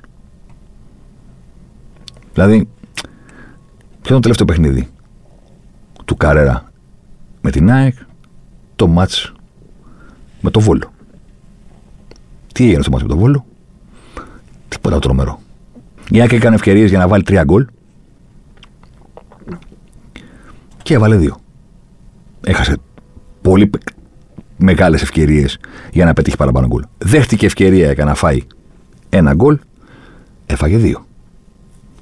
[2.32, 2.68] Δηλαδή,
[4.02, 4.88] ποιο είναι το τελευταίο παιχνίδι
[6.04, 6.70] του Καρέρα
[7.40, 7.94] με την ΑΕΚ,
[8.76, 9.32] το μάτς
[10.40, 10.92] με το Βόλο.
[12.52, 13.44] Τι έγινε στο μάτς με το Βόλο,
[14.68, 15.40] Τίποτα τρομερό.
[16.10, 17.66] Η Άκη έκανε ευκαιρίες για να βάλει τρία γκολ.
[20.82, 21.36] Και έβαλε δύο.
[22.40, 22.76] Έχασε
[23.42, 23.70] πολύ
[24.60, 25.58] μεγάλες ευκαιρίες
[25.92, 26.82] για να πετύχει παραπάνω γκολ.
[26.98, 28.40] Δέχτηκε ευκαιρία για να φάει
[29.08, 29.58] ένα γκολ.
[30.46, 31.06] Έφαγε δύο.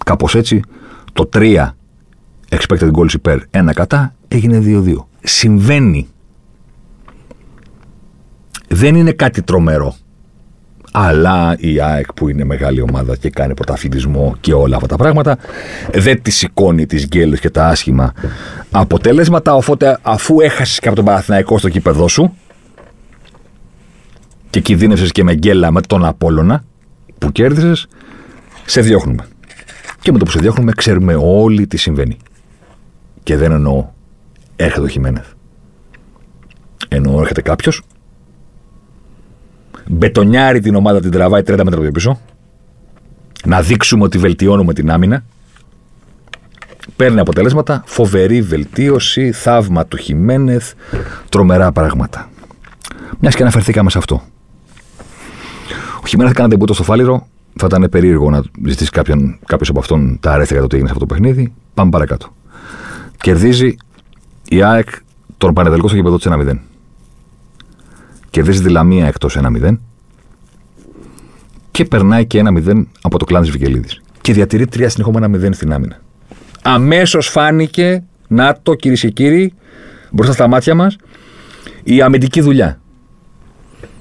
[0.05, 0.63] Κάπως έτσι
[1.13, 1.77] το τρία
[2.49, 4.95] expected goals υπέρ ένα κατά έγινε 2-2.
[5.23, 6.09] Συμβαίνει.
[8.69, 9.97] Δεν είναι κάτι τρομερό
[10.93, 15.39] αλλά η ΑΕΚ που είναι μεγάλη ομάδα και κάνει πρωταθλητισμό και όλα αυτά τα πράγματα
[15.95, 18.13] δεν τη σηκώνει τις γκέλες και τα άσχημα
[18.71, 22.35] αποτέλεσματα οπότε αφού έχασες και από τον Παναθηναϊκό στο κήπεδό σου
[24.51, 26.65] και κινδύνευσες και με γκέλα με τον Απόλλωνα
[27.19, 27.87] που κέρδισες,
[28.65, 29.27] σε διώχνουμε.
[30.01, 32.17] Και με το που σε διώχνουμε ξέρουμε όλοι τι συμβαίνει.
[33.23, 33.89] Και δεν εννοώ
[34.57, 35.27] έρχεται ο Χιμένεθ.
[36.89, 37.83] Εννοώ έρχεται κάποιος
[39.89, 42.21] μπετονιάρει την ομάδα, την τραβάει 30 μέτρα πιο πίσω.
[43.45, 45.25] Να δείξουμε ότι βελτιώνουμε την άμυνα.
[46.97, 50.73] Παίρνει αποτελέσματα, φοβερή βελτίωση, θαύμα του Χιμένεθ,
[51.29, 52.31] τρομερά πράγματα.
[53.19, 54.23] Μιας και αναφερθήκαμε σε αυτό.
[56.09, 57.27] Ο Χιμένεθ έκανε τεμπούτο στο Φάληρο.
[57.57, 58.91] Θα ήταν περίεργο να ζητήσει
[59.47, 61.53] κάποιος από αυτόν τα αρέθια για το τι έγινε σε αυτό το παιχνίδι.
[61.75, 62.35] Πάμε παρακάτω.
[63.17, 63.77] Κερδίζει
[64.49, 64.89] η ΑΕΚ
[65.37, 66.59] τον Πανετελικό στο γήπεδο της 1-0
[68.31, 69.77] κερδίζει τη Λαμία εκτός 1-0
[71.71, 74.03] και περνάει και 1-0 από το κλάν της Βικελίδης.
[74.21, 76.01] Και διατηρεί τρία συνεχόμενα 0 στην άμυνα.
[76.63, 79.55] Αμέσως φάνηκε, να το κυρίες και κύριοι,
[80.11, 80.97] μπροστά στα μάτια μας,
[81.83, 82.81] η αμυντική δουλειά.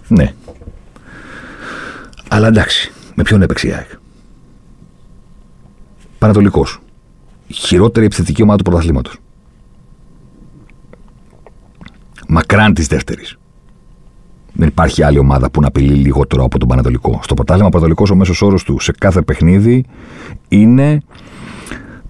[0.07, 0.33] Ναι.
[2.29, 3.89] Αλλά εντάξει, με ποιον έπαιξε η ΑΕΚ;
[6.17, 6.79] Πανατολικός.
[7.53, 9.17] Χειρότερη επιθετική ομάδα του πρωταθλήματος.
[12.27, 13.37] Μακράν της δεύτερης.
[14.53, 17.19] Δεν υπάρχει άλλη ομάδα που να απειλεί λιγότερο από τον Πανατολικό.
[17.23, 19.85] Στο πρωτάθλημα, ο Πανατολικός ο μέσος όρος του σε κάθε παιχνίδι
[20.47, 21.01] είναι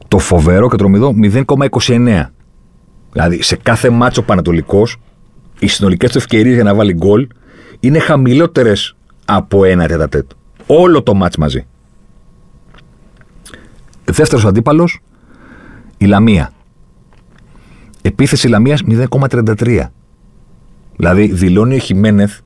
[0.08, 2.24] Το φοβερό και τρομηδό 0,29.
[3.12, 4.98] Δηλαδή σε κάθε μάτσο Πανατολικός,
[5.60, 7.28] οι συνολικές του ευκαιρίες για να βάλει γκολ
[7.80, 8.97] είναι χαμηλότερες
[9.30, 10.36] από ένα τέταρτο.
[10.68, 11.66] Όλο το μάτς μαζί.
[14.06, 15.00] Δεύτερος αντίπαλος,
[15.98, 16.52] η Λαμία.
[18.02, 19.92] Επίθεση Λαμίας 0,33.
[20.96, 22.40] Δηλαδή δηλώνει ο Χιμένεθ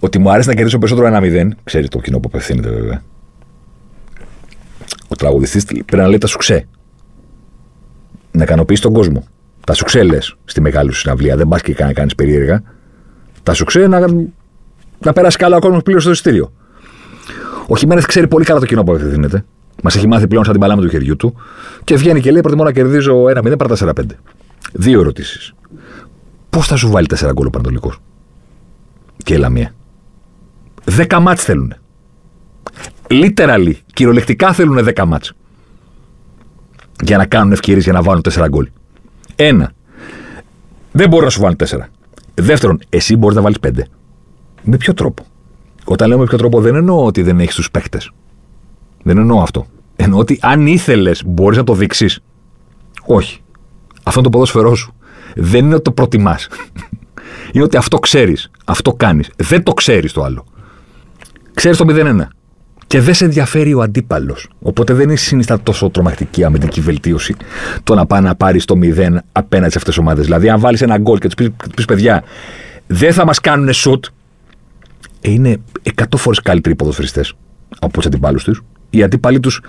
[0.00, 1.48] ότι μου άρεσε να κερδίσω περισσότερο ένα 0.
[1.64, 3.02] Ξέρει το κοινό που απευθύνεται βέβαια.
[5.08, 6.68] Ο τραγουδιστής πρέπει να λέει τα σουξέ.
[8.30, 9.24] Να ικανοποιήσει τον κόσμο.
[9.66, 11.36] Τα σουξέ λες στη μεγάλη σου συναυλία.
[11.36, 12.62] Δεν πας και να κάνεις περίεργα.
[13.42, 13.98] Τα σουξέ να,
[15.04, 16.52] να περάσει καλά ο κόσμος πλήρω στο εισιτήριο.
[17.66, 19.44] Ο Χιμένεθ ξέρει πολύ καλά το κοινό που απευθύνεται.
[19.82, 21.34] Μας έχει μάθει πλέον σαν την παλάμη του χεριού του
[21.84, 24.04] και βγαίνει και λέει: Προτιμώ να κερδίζω ένα 0 παρά 4-5.
[24.72, 25.54] Δύο ερωτήσεις.
[26.50, 27.98] Πώς θα σου βάλει 4 γκολ ο Πανατολικός;
[29.24, 29.74] Και η Λαμία.
[30.84, 31.74] Δέκα μάτς θέλουν.
[33.08, 35.32] Literally, κυριολεκτικά θέλουν δέκα μάτς.
[37.02, 38.68] Για να κάνουν ευκαιρίες για να βάλουν τέσσερα γκολ.
[39.36, 39.72] Ένα.
[40.92, 41.88] Δεν μπορούν να σου βάλουν τέσσερα.
[42.34, 43.86] Δεύτερον, εσύ μπορείς να βάλεις πέντε.
[44.62, 45.26] Με ποιο τρόπο;
[45.84, 48.10] Όταν λέω με ποιο τρόπο, δεν εννοώ ότι δεν έχεις τους παίχτες.
[49.02, 49.66] Δεν εννοώ αυτό.
[49.96, 52.20] Εννοώ ότι αν ήθελες, μπορείς να το δείξεις.
[53.06, 53.40] Όχι.
[54.02, 54.94] Αυτό είναι το ποδόσφαιρό σου.
[55.34, 56.48] Δεν είναι ότι το προτιμάς.
[57.52, 58.50] είναι ότι αυτό ξέρεις.
[58.64, 59.30] Αυτό κάνεις.
[59.36, 60.44] Δεν το ξέρεις το άλλο.
[61.54, 62.26] Ξέρεις το 0-1.
[62.86, 64.48] Και δεν σε ενδιαφέρει ο αντίπαλος.
[64.60, 67.34] Οπότε δεν είναι συνιστά τόσο τρομακτική αμυντική βελτίωση
[67.84, 70.24] το να πάει να πάρεις το 0 απέναντι σε αυτές τις ομάδες.
[70.24, 72.22] Δηλαδή, αν βάλεις ένα γκολ και τους πεις παιδιά,
[72.86, 74.10] δεν θα μας κάνουν σουτ, ε,
[75.22, 75.56] είναι
[75.94, 77.34] 100 φορές καλύτεροι ποδοσφαιριστές
[77.78, 78.62] από τους αντιπάλους τους.
[78.90, 79.62] Οι αντίπαλοι τους,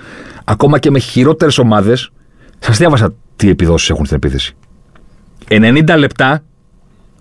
[0.44, 2.12] ακόμα και με χειρότερες ομάδες,
[2.60, 4.56] σα διάβασα τι επιδόσεις έχουν στην επίθεση.
[5.48, 6.44] 90 λεπτά,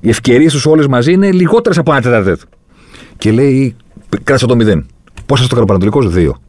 [0.01, 2.47] οι ευκαιρίες τους όλες μαζί είναι λιγότερες από ένα τέταρτο.
[3.18, 3.77] Και λέει,
[4.25, 4.85] κράτησα το 0.
[5.27, 6.40] Πόσα σου το έκανε ο Πανατολικός, 2.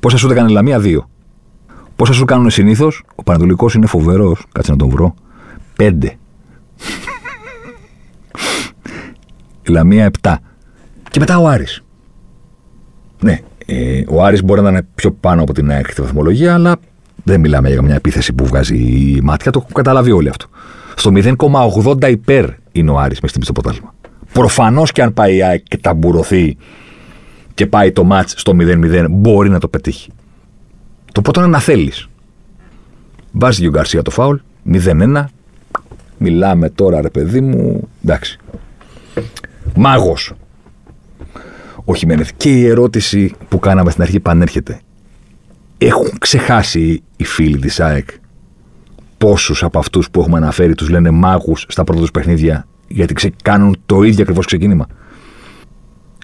[0.00, 1.08] Πόσα σου το έκανε η Λαμία, 2.
[1.96, 5.14] Πόσα σου κάνουν συνήθως, ο Πανατολικός είναι φοβερός, κάτσε να τον βρω,
[5.76, 6.18] 5.
[9.62, 10.34] η Λαμία 7.
[11.14, 11.82] Και μετά ο Άρης.
[13.20, 16.76] Ναι, ε, ο Άρης μπορεί να είναι πιο πάνω από την έκτη βαθμολογία, αλλά
[17.24, 20.46] δεν μιλάμε για μια επίθεση που βγάζει η μάτια, το έχουν καταλάβει όλοι αυτό.
[20.94, 23.94] Στο 0,80 υπέρ είναι ο Άρης μες στιγμή στο ποτάλμα.
[24.32, 26.56] Προφανώς και αν πάει η ΑΕΚ και ταμπουρωθεί
[27.54, 30.10] και πάει το μάτς στο 0-0, μπορεί να το πετύχει.
[31.12, 32.08] Το πρώτο είναι να θέλεις.
[33.32, 34.36] Βάζει ο Γκαρσία το φάουλ,
[34.72, 35.24] 0-1.
[36.18, 37.88] Μιλάμε τώρα, ρε παιδί μου.
[38.04, 38.38] Εντάξει.
[39.74, 40.32] Μάγος.
[41.84, 42.30] Όχι Μένεθ.
[42.36, 44.80] Και η ερώτηση που κάναμε στην αρχή επανέρχεται.
[45.78, 48.08] Έχουν ξεχάσει οι φίλοι της ΑΕΚ
[49.18, 53.32] πόσους από αυτούς που έχουμε αναφέρει τους λένε μάγους στα πρώτα τους παιχνίδια γιατί ξε,
[53.42, 54.86] κάνουν το ίδιο ακριβώς ξεκίνημα.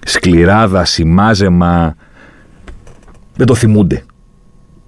[0.05, 1.95] Σκληράδα, σημάζεμα.
[3.35, 4.03] Δεν το θυμούνται.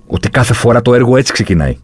[0.07, 1.77] Ότι κάθε φορά το έργο έτσι ξεκινάει.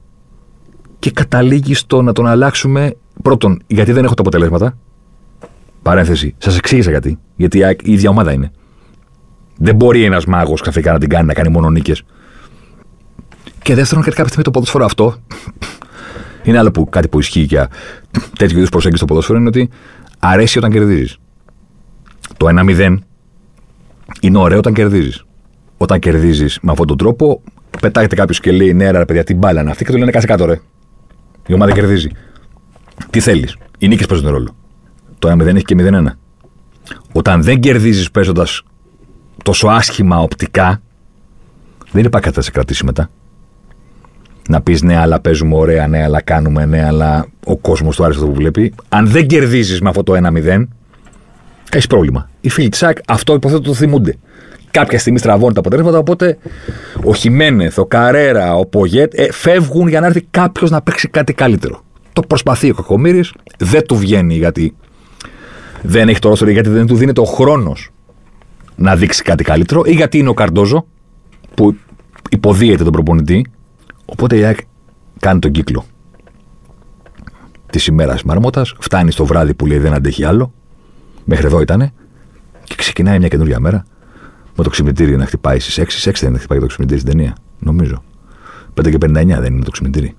[1.00, 4.78] Και καταλήγει στο να τον αλλάξουμε πρώτον, γιατί δεν έχω τα αποτελέσματα.
[5.82, 7.20] Παρένθεση, σας εξήγησα γιατί.
[7.36, 8.52] Γιατί η ίδια ομάδα είναι.
[9.62, 12.04] Δεν μπορεί ένας μάγος καθικά να την κάνει, να κάνει μόνο νίκες.
[13.62, 15.16] Και δεύτερον, και κάποια στιγμή το ποδόσφαιρο αυτό.
[16.44, 17.70] είναι άλλο που κάτι που ισχύει για
[18.38, 19.70] τέτοιου είδους προσέγγιση στο ποδόσφαιρο είναι ότι
[20.20, 21.18] αρέσει όταν κερδίζεις.
[22.38, 22.98] Το 1-0
[24.22, 25.24] είναι ωραίο όταν κερδίζεις.
[25.78, 27.42] Όταν κερδίζεις με αυτόν τον τρόπο,
[27.82, 30.28] πετάγεται κάποιος και λέει: Ναι, ρε παιδιά, την μπάλα είναι αυτή και του λένε: Κάσε
[30.28, 30.60] κάτω, ρε.
[31.48, 32.10] Η ομάδα κερδίζει.
[33.10, 34.56] Τι θέλεις; Οι νίκες παίζουν ρόλο.
[35.20, 36.06] Το 1-0 έχει και 0-1.
[37.12, 38.64] Όταν δεν κερδίζεις παίζοντας
[39.44, 40.82] τόσο άσχημα οπτικά,
[41.92, 43.10] δεν υπάρχει κάτι να σε κρατήσει μετά.
[44.50, 48.20] Να πεις ναι, αλλά παίζουμε ωραία, ναι, αλλά κάνουμε, ναι, αλλά ο κόσμος του άρεσε
[48.20, 48.74] αυτό που βλέπει.
[48.90, 50.66] Αν δεν κερδίζεις με αυτό το 1-0,
[51.72, 52.30] έχεις πρόβλημα.
[52.42, 54.18] Οι φίλοι της αυτό υποθέτω το θυμούνται.
[54.72, 56.38] Κάποια στιγμή στραβώνουν τα αποτελέσματα, οπότε
[57.04, 61.34] ο Χιμένεθ, ο Καρέρα, ο Πογέτ ε, φεύγουν για να έρθει κάποιος να παίξει κάτι
[61.34, 61.84] καλύτερο.
[62.14, 64.76] Το προσπαθεί ο Κακομήρης, δεν του βγαίνει γιατί
[65.82, 67.92] δεν έχει το ρόλο, γιατί δεν του δίνεται ο χρόνος
[68.80, 70.88] να δείξει κάτι καλύτερο ή γιατί είναι ο Καρντόζο
[71.54, 71.76] που
[72.30, 73.46] υποδίεται τον προπονητή.
[74.06, 74.58] Οπότε η ΑΕΚ
[75.20, 75.86] κάνει τον κύκλο
[77.70, 80.54] της ημέρας Μαρμότας, φτάνει στο βράδυ που λέει δεν αντέχει άλλο.
[81.26, 81.92] Μέχρι εδώ ήταν.
[82.64, 83.84] Και ξεκινάει μια καινούρια μέρα
[84.56, 85.84] με το ξυπνητήρι να χτυπάει στις 6.
[85.88, 88.04] Στις 6 δεν χτυπάει το ξυπνητήρι στην ταινία, νομίζω.
[88.82, 90.16] 5 και 59 δεν είναι το ξυπνητήρι.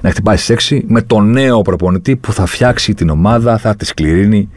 [0.00, 3.84] Να χτυπάει στις 6 με τον νέο προπονητή που θα φτιάξει την ομάδα, θα τη
[3.84, 4.48] σκληρύνει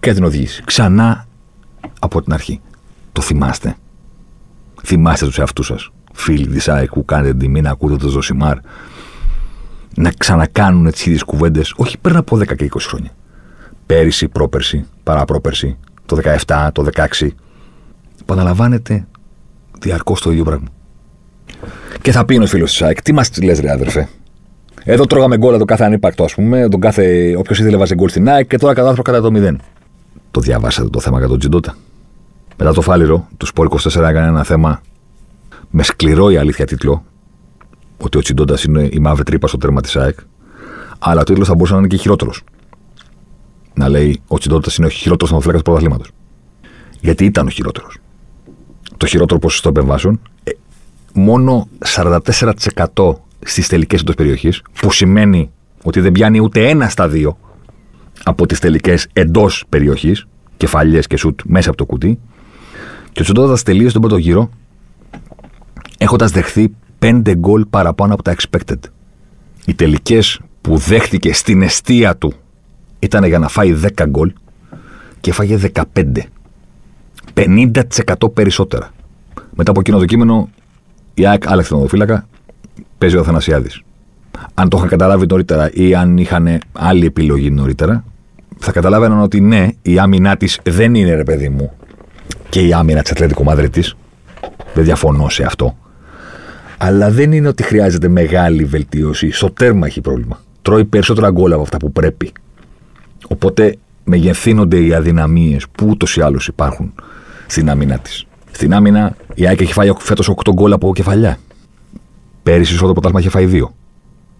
[0.00, 0.62] και την οδηγήσει.
[0.64, 1.26] Ξανά
[1.98, 2.60] από την αρχή.
[3.12, 3.76] Το θυμάστε.
[4.84, 5.90] Θυμάστε τους εαυτούς σας.
[6.12, 8.56] Φίλοι της ΑΕΚ που κάνετε την τιμή να ακούτε το Ζωσιμάρ.
[9.96, 13.10] Να ξανακάνουν τις ίδιε κουβέντες, όχι πριν από 10 και 20 χρόνια.
[13.86, 16.16] Πέρυσι, πρόπερσι, παραπρόπερσι, το
[16.46, 17.34] 17, το 16.
[18.20, 19.06] Επαναλαμβάνετε
[19.80, 20.68] διαρκώς το ίδιο πράγμα.
[22.02, 24.08] Και θα πει ένα φίλος της ΑΕΚ, τι μας λες, ρε αδερφέ;
[24.84, 26.68] Εδώ τρώγαμε γκολ το κάθε ανύπαρκτο, ας πούμε.
[26.68, 29.60] Τον κάθε, όποιος ήθελε βάζει γκολ στην ΑΕΚ και τώρα κατά άνθρωπο κατά το μηδέν.
[30.30, 31.76] Το διαβάσατε το θέμα για τον Τζιντότα.
[32.56, 34.80] Μετά το φάληρο, του Σπόρ 24 έκανε ένα θέμα
[35.70, 37.04] με σκληρό η αλήθεια τίτλο.
[37.96, 40.18] Ότι ο Τσιντόντα είναι η μαύρη τρύπα στο τέρμα της ΑΕΚ.
[40.98, 42.42] Αλλά ο τίτλος θα μπορούσε να είναι και χειρότερος.
[43.74, 46.10] Να λέει ο Τσιντόντα είναι ο χειρότερος θεματοφύλακα του πρωταθλήματος.
[47.00, 47.98] Γιατί ήταν ο χειρότερος.
[48.96, 50.50] Το χειρότερο ποσοστό επεμβάσεων, ε,
[51.12, 55.50] μόνο 44% στις τελικές εντός περιοχής, που σημαίνει
[55.82, 57.38] ότι δεν πιάνει ούτε ένα στα δύο
[58.24, 62.18] από τις τελικές εντός περιοχής, κεφαλιές και σουτ μέσα από το κουτί.
[63.12, 64.50] Και ο Τσιντόντα τελείωσε τον πρώτο γύρο
[65.98, 68.78] έχοντας δεχθεί 5 γκολ παραπάνω από τα expected.
[69.66, 72.32] Οι τελικές που δέχτηκε στην αιστεία του
[72.98, 74.32] ήταν για να φάει 10 γκολ
[75.20, 75.58] και φάγε
[75.94, 76.26] 15.
[77.34, 78.90] 50% περισσότερα.
[79.54, 80.48] Μετά από εκείνο το κείμενο,
[81.14, 82.26] η ΑΕΚ άλλαξε τον οδοφύλακα,
[82.98, 83.82] παίζει ο Αθανασιάδης.
[84.54, 88.04] Αν το είχαν καταλάβει νωρίτερα ή αν είχαν άλλη επιλογή νωρίτερα,
[88.60, 91.72] θα καταλάβαιναν ότι ναι, η άμυνά της δεν είναι ρε παιδί μου
[92.48, 93.96] και η άμυνα της Ατλέτικο Μαδρίτης.
[94.74, 95.76] Δεν διαφωνώ σε αυτό.
[96.78, 99.30] Αλλά δεν είναι ότι χρειάζεται μεγάλη βελτίωση.
[99.30, 100.40] Στο τέρμα έχει πρόβλημα.
[100.62, 102.32] Τρώει περισσότερα γκολ από αυτά που πρέπει.
[103.28, 106.92] Οπότε μεγεθύνονται οι αδυναμίες που ούτως ή άλλως υπάρχουν
[107.46, 108.26] στην άμυνα της.
[108.50, 111.38] Στην άμυνα η ΑΕΚ έχει φάει φέτος 8 γκολ από κεφαλιά.
[112.42, 113.62] Πέρυσι στο πρωτάθλημα είχε φάει 2.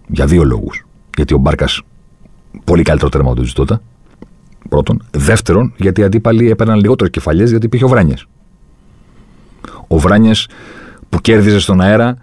[0.07, 0.85] Για δύο λόγους.
[1.15, 1.81] Γιατί ο Μπάρκας
[2.63, 3.81] πολύ καλύτερο τέρμα από τον
[4.71, 5.01] Πρώτον.
[5.11, 8.25] Δεύτερον, γιατί οι αντίπαλοι έπαιρναν λιγότερε κεφαλιές γιατί υπήρχε ο Βράνιες.
[9.87, 10.47] Ο Βράνιες
[11.09, 12.17] που κέρδιζε στον αέρα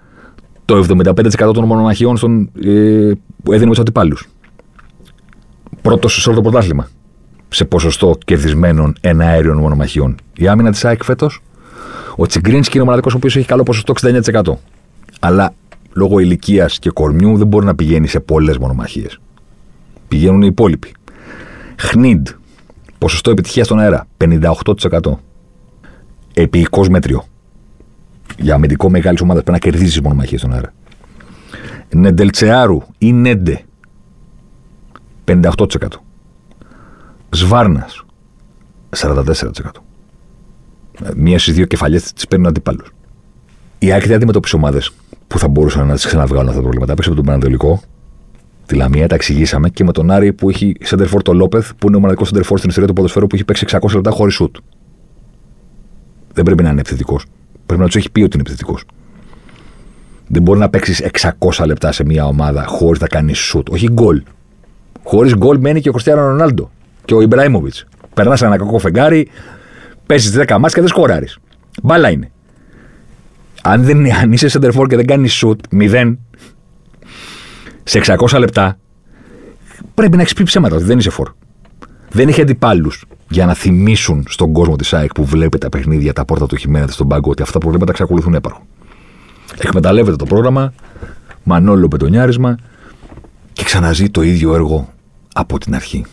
[0.64, 4.28] το 75% των μονομαχιών στον, ε, που έδινε με τους αντιπάλους.
[5.82, 6.88] Πρώτος σε όλο το πρωτάθλημα.
[7.48, 10.14] Σε ποσοστό κερδισμένων εναέριων μονομαχιών.
[10.36, 11.42] Η άμυνα της ΑΕΚ φέτος,
[12.16, 14.58] ο Τσιγκρίνσκι είναι ο μοναδικός ο οποίος έχει καλό ποσοστό 69%.
[15.20, 15.54] Αλλά
[15.92, 19.20] λόγω ηλικίας και κορμιού δεν μπορεί να πηγαίνει σε πολλές μονομαχίες.
[20.08, 20.92] Πηγαίνουν οι υπόλοιποι.
[21.76, 22.28] Χνίντ,
[22.98, 25.18] ποσοστό επιτυχίας στον αέρα, 58%.
[26.34, 27.24] Επίοικο μέτριο
[28.38, 30.72] για αμυντικό μεγάλης ομάδας πρέπει να κερδίζεις μονομαχίες στον αέρα.
[31.94, 33.64] Νεντελτσεάρου ή Νέντε
[35.24, 35.52] 58%.
[37.30, 38.04] Σβάρνας
[38.96, 39.22] 44%.
[41.16, 42.84] Μία στις δύο κεφαλιές τι παίρνουν αντίπαλου.
[43.78, 44.92] Η άκρη αντιμετώπιση ομάδες
[45.26, 46.94] που θα μπορούσαν να τις ξαναβγάλουν αυτά τα προβλήματα.
[46.94, 47.82] Πέσε από τον Πανατολικό,
[48.68, 51.96] τη Λαμία, τα εξηγήσαμε και με τον Άρη που έχει σεντερφόρ το Λόπεθ, που είναι
[51.96, 54.56] ο μοναδικός σεντερφόρ στην ιστορία του ποδοσφαίρου που έχει παίξει 600 λεπτά χωρίς σουτ.
[56.32, 57.24] Δεν πρέπει να είναι επιθετικός.
[57.66, 58.84] Πρέπει να τους έχει πει ότι είναι επιθετικός.
[60.26, 61.02] Δεν μπορεί να παίξεις
[61.38, 63.68] 600 λεπτά σε μια ομάδα χωρίς να κάνεις σουτ.
[63.70, 64.22] Όχι γκολ.
[65.02, 66.70] Χωρίς γκολ μένει και ο Χριστιανό Ρονάλντο
[67.04, 67.74] και ο Ιμπράιμοβιτ.
[68.14, 69.28] Περνάς ένα κακό φεγγάρι,
[70.06, 71.38] παίζεις 10 μάτια και δεν σκοράρεις.
[71.82, 72.30] Μπάλα είναι.
[73.62, 76.18] Αν, δεν, αν είσαι σεντερφόρ και δεν κάνεις σουτ, μηδέν,
[77.88, 78.78] σε 600 λεπτά,
[79.94, 81.32] πρέπει να έχεις πει ψέματα ότι δεν είσαι φορ.
[82.10, 86.24] Δεν έχει αντιπάλους για να θυμίσουν στον κόσμο της ΑΕΚ που βλέπει τα παιχνίδια, τα
[86.24, 88.64] πόρτα του Χιμένεθ στον πάγκο, ότι αυτά τα προβλήματα εξακολουθούν να υπάρχουν.
[89.58, 90.72] Εκμεταλλεύεται το πρόγραμμα,
[91.42, 92.58] μανόλο πετονιάρισμα
[93.52, 94.92] και ξαναζεί το ίδιο έργο
[95.34, 96.04] από την αρχή.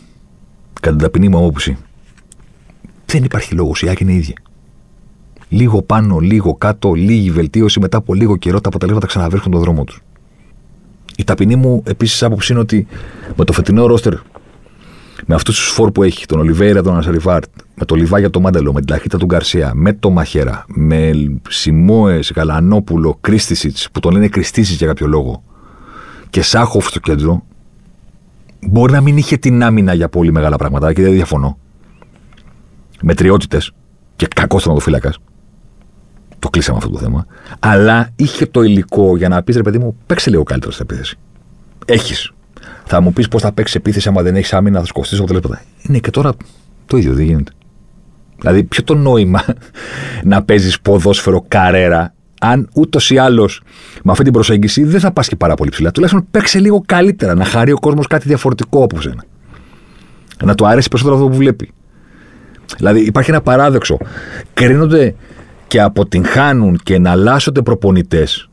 [0.81, 1.77] Κατά την ταπεινή μου άποψη,
[3.05, 3.81] δεν υπάρχει λόγος.
[3.81, 4.35] Η ΑΕΚ είναι ίδια.
[5.49, 9.83] Λίγο πάνω, λίγο κάτω, λίγη βελτίωση μετά από λίγο καιρό τα αποτελέσματα ξαναβρίσκουν τον δρόμο
[9.83, 10.04] τους.
[11.17, 12.87] Η ταπεινή μου επίσης άποψη είναι ότι
[13.35, 14.13] με το φετινό ρόστερ
[15.25, 18.73] με αυτούς τους φόρ που έχει, τον Ολιβέηρα, τον Ασαριβάρτ, με το Λιβάγια το Μάντελο,
[18.73, 21.11] με την ταχύτητα του Γκαρσία, με το Μαχέρα, με
[21.49, 25.43] Σιμόες, Γαλανόπουλο, Κρίστισιτς, που τον λένε Κριστίσιτ για κάποιο λόγο,
[26.29, 27.43] και Σάχοφ στο κέντρο,
[28.67, 31.57] μπορεί να μην είχε την άμυνα για πολύ μεγάλα πράγματα και δεν διαφωνώ.
[33.01, 33.71] Με τριότητες
[34.15, 35.13] και κακό θεματοφύλακα.
[36.45, 37.25] Το κλείσαμε αυτό το θέμα.
[37.59, 41.17] Αλλά είχε το υλικό για να πεις ρε παιδί μου, παίξε λίγο καλύτερο στην επίθεση.
[41.85, 42.31] Έχεις
[42.85, 45.61] θα μου πεις πώς θα παίξεις επίθεση άμα δεν έχεις άμυνα, θα σκοστεί αποτελέσματα.
[45.81, 46.33] Είναι και τώρα
[46.85, 47.51] το ίδιο, δεν γίνεται.
[48.39, 49.43] Δηλαδή, ποιο το νόημα
[50.23, 53.61] να παίζεις ποδόσφαιρο καρέρα, αν ούτως ή άλλως
[54.03, 55.91] με αυτή την προσέγγιση δεν θα πας και πάρα πολύ ψηλά.
[55.91, 59.23] Τουλάχιστον παίξε λίγο καλύτερα, να χαρεί ο κόσμος κάτι διαφορετικό από σένα.
[60.43, 61.71] Να του αρέσει περισσότερο αυτό που βλέπει.
[62.77, 63.97] Δηλαδή, υπάρχει ένα παράδοξο.
[64.53, 65.15] Κρίνονται
[65.67, 68.49] και αποτυγχάνουν και εναλλάσσονται προπονητές.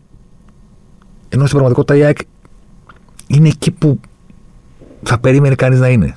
[1.28, 2.18] Ενώ στην πραγματικότητα η ΑΕΚ
[3.26, 4.00] είναι εκεί που
[5.02, 6.16] θα περίμενε κανείς να είναι.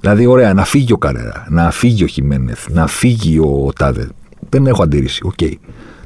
[0.00, 4.08] Δηλαδή, ωραία, να φύγει ο Καρέρα, να φύγει ο Χιμένεθ, να φύγει ο Τάδε.
[4.48, 5.20] Δεν έχω αντίρρηση.
[5.24, 5.32] OK.
[5.40, 5.52] Okay.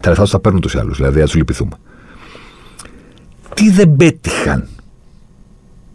[0.01, 1.77] Τα λεφτά τους τα παίρνουν τους άλλους, δηλαδή, ας τους λυπηθούμε.
[3.55, 4.69] Τι δεν πέτυχαν;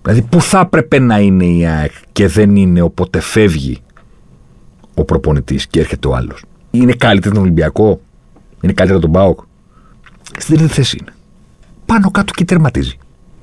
[0.01, 3.77] Δηλαδή, πού θα έπρεπε να είναι η ΑΕΚ και δεν είναι, οπότε φεύγει
[4.93, 6.43] ο προπονητής και έρχεται ο άλλος;
[6.75, 8.01] Είναι καλύτερο τον Ολυμπιακό,
[8.61, 9.39] είναι καλύτερο τον Μπάοκ.
[10.37, 11.11] Στην τρίτη θέση είναι.
[11.85, 12.97] πάνω κάτω και τερματίζει.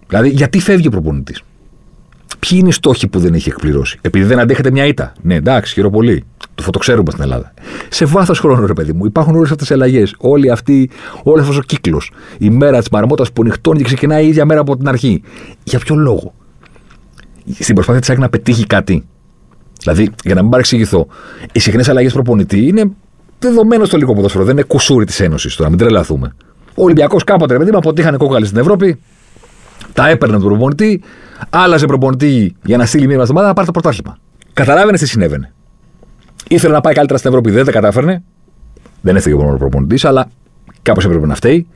[0.06, 1.42] Δηλαδή, γιατί φεύγει ο προπονητής;
[2.38, 5.12] Ποιοι είναι οι στόχοι που δεν έχει εκπληρώσει; Επειδή δεν αντέχετε μια ήττα.
[5.22, 6.24] Ναι, εντάξει, χαίρομαι πολύ.
[6.54, 7.54] Το, το ξέρουμε στην Ελλάδα.
[7.88, 10.14] Σε βάθος χρόνου, ρε παιδί μου, υπάρχουν όλες αυτές τι αλλαγές.
[10.18, 10.90] Όλη αυτή,
[11.22, 12.12] όλος αυτός ο κύκλος.
[12.38, 15.22] Η μέρα της μαρμότας που νυχτώνει και ξεκινάει η ίδια μέρα από την αρχή.
[15.64, 16.34] Για ποιο λόγο;
[17.58, 19.04] Στην προσπάθεια της να πετύχει κάτι.
[19.80, 21.06] Δηλαδή, για να μην παρεξηγηθώ,
[21.52, 22.90] οι συχνές αλλαγές προπονητή είναι
[23.40, 24.44] δεδομένο στο λίγο ποδόσφαιρο.
[24.44, 26.34] Δεν είναι κουσούρι της Ένωσης τώρα, μην τρελαθούμε.
[26.74, 29.00] Ο Ολυμπιακός κάποτε, ρε παιδί μου, αποτύχανε κόκκαλη στην Ευρώπη,
[29.92, 31.02] τα έπαιρνε τον προπονητή,
[31.50, 34.18] άλλαζε προπονητή για να στείλει μία εβδομάδα να πάρει το πρωτάθλημα.
[34.52, 35.52] Καταλάβαινε τι συνέβαινε.
[36.48, 38.22] Ήθελε να πάει καλύτερα στην Ευρώπη, δεν τα κατάφερνε.
[39.00, 40.28] Δεν έφυγε ο προπονητής, αλλά
[40.82, 41.66] κάπως έπρεπε να φταίει.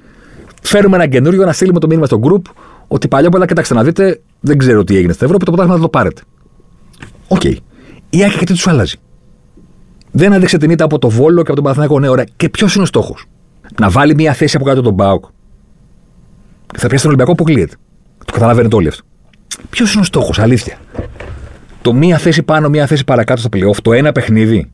[0.62, 2.42] Φέρουμε ένα καινούριο να στείλουμε το μήνυμα στο group
[2.88, 5.90] ότι παλιόπαιδα, κοιτάξτε να δείτε, δεν ξέρω τι έγινε στην Ευρώπη, το πρωτάθλημα θα το
[5.98, 6.22] πάρετε.
[7.29, 7.40] OK.
[7.44, 7.57] Okay.
[8.11, 8.96] Η ΑΕΚ γιατί τους αλλάζει.
[10.16, 12.00] Δεν άντεξε την ήττα από το Βόλο και από τον Παναθηναϊκό.
[12.00, 12.27] Ναι, ωραία.
[12.37, 13.27] Και ποιος είναι ο στόχος;
[13.81, 15.25] Να βάλει μια θέση από κάτω τον ΠΑΟΚ.
[16.77, 17.74] Θα πιάσει τον Ολυμπιακό, αποκλείεται.
[18.24, 19.03] Το καταλαβαίνετε όλοι αυτό.
[19.70, 20.77] Ποιος είναι ο στόχος, αλήθεια.
[21.83, 24.70] Το μία θέση πάνω, μία θέση παρακάτω στο playoff, το ένα παιχνίδι.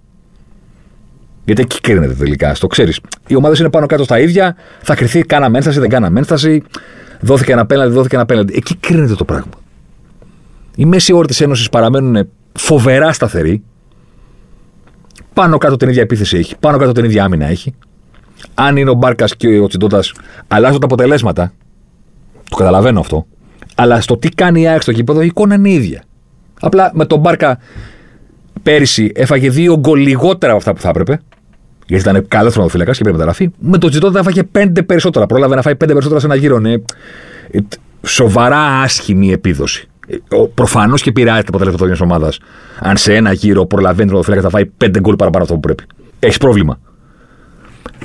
[1.44, 3.00] Γιατί εκεί κρίνεται τελικά, το ξέρεις.
[3.26, 6.62] Οι ομάδες είναι πάνω κάτω στα ίδια, θα κρυθεί, κάναμε ένσταση, δεν κάναμε ένσταση.
[7.20, 8.55] Δόθηκε ένα πέναλτι, δόθηκε ένα πέναλτι.
[8.57, 9.53] Εκεί κρίνεται το πράγμα.
[10.76, 13.62] Οι μέση όροι τη Ένωσης παραμένουν φοβερά σταθεροί.
[15.35, 17.75] Πάνω κάτω την ίδια επίθεση έχει, πάνω κάτω την ίδια άμυνα έχει.
[18.55, 20.03] Αν είναι ο Μπάρκας και ο Τσιντότα,
[20.49, 21.53] αλλάζουν τα αποτελέσματα.
[22.51, 23.27] Το καταλαβαίνω αυτό.
[23.75, 26.03] Αλλά στο τι κάνει η ΑΕΚ στο γήπεδο η εικόνα είναι η ίδια.
[26.61, 27.59] Απλά με τον Μπάρκα
[28.62, 31.21] πέρυσι έφαγε δύο γκολ λιγότερα από αυτά που θα έπρεπε.
[31.87, 33.51] Γιατί ήταν καλός θεματοφύλακα και πρέπει να μεταγραφεί.
[33.59, 35.27] Με τον Τζιτότα έφαγε πέντε περισσότερα.
[35.27, 36.59] Πρόλαβε να φάει πέντε περισσότερα σε ένα γύρο.
[36.59, 36.75] Ναι.
[38.07, 39.89] Σοβαρά άσχημη επίδοση.
[40.11, 42.38] Ε, Προφανώς και πειράζει το αποτέλεσμα μια ομάδας.
[42.79, 45.85] Αν σε ένα γύρο προλαβαίνει τον θεματοφύλακα θα φάει πέντε γκολ παραπάνω αυτό που πρέπει.
[46.18, 46.79] Έχεις πρόβλημα.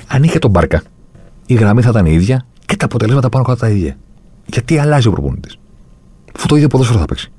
[0.07, 0.81] Αν είχε τον Μπάρκα,
[1.45, 3.97] η γραμμή θα ήταν η ίδια και τα αποτελέσματα πάνω κάτω τα ίδια.
[4.45, 5.57] Γιατί αλλάζει ο προπονητής.
[6.35, 7.31] Αυτό το ίδιο ποδόσφαιρο θα παίξει.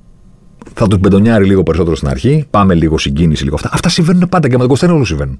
[0.75, 3.71] Θα τους μπεντονιάρει λίγο περισσότερο στην αρχή, πάμε λίγο συγκίνηση, λίγο αυτά.
[3.73, 5.39] Αυτά συμβαίνουν πάντα και με τον Κωνσταντίνο συμβαίνουν.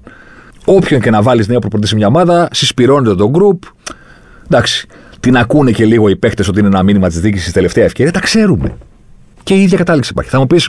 [0.65, 3.69] Όποιον και να βάλεις νέο προπονητή σε μια ομάδα, συσπηρώνεται το group.
[4.45, 4.87] Εντάξει,
[5.19, 8.19] την ακούνε και λίγο οι παίχτε ότι είναι ένα μήνυμα της διοίκησης τελευταία ευκαιρία, τα
[8.19, 8.77] ξέρουμε.
[9.47, 10.31] Και η ίδια κατάληξη υπάρχει.
[10.31, 10.67] Θα μου πεις,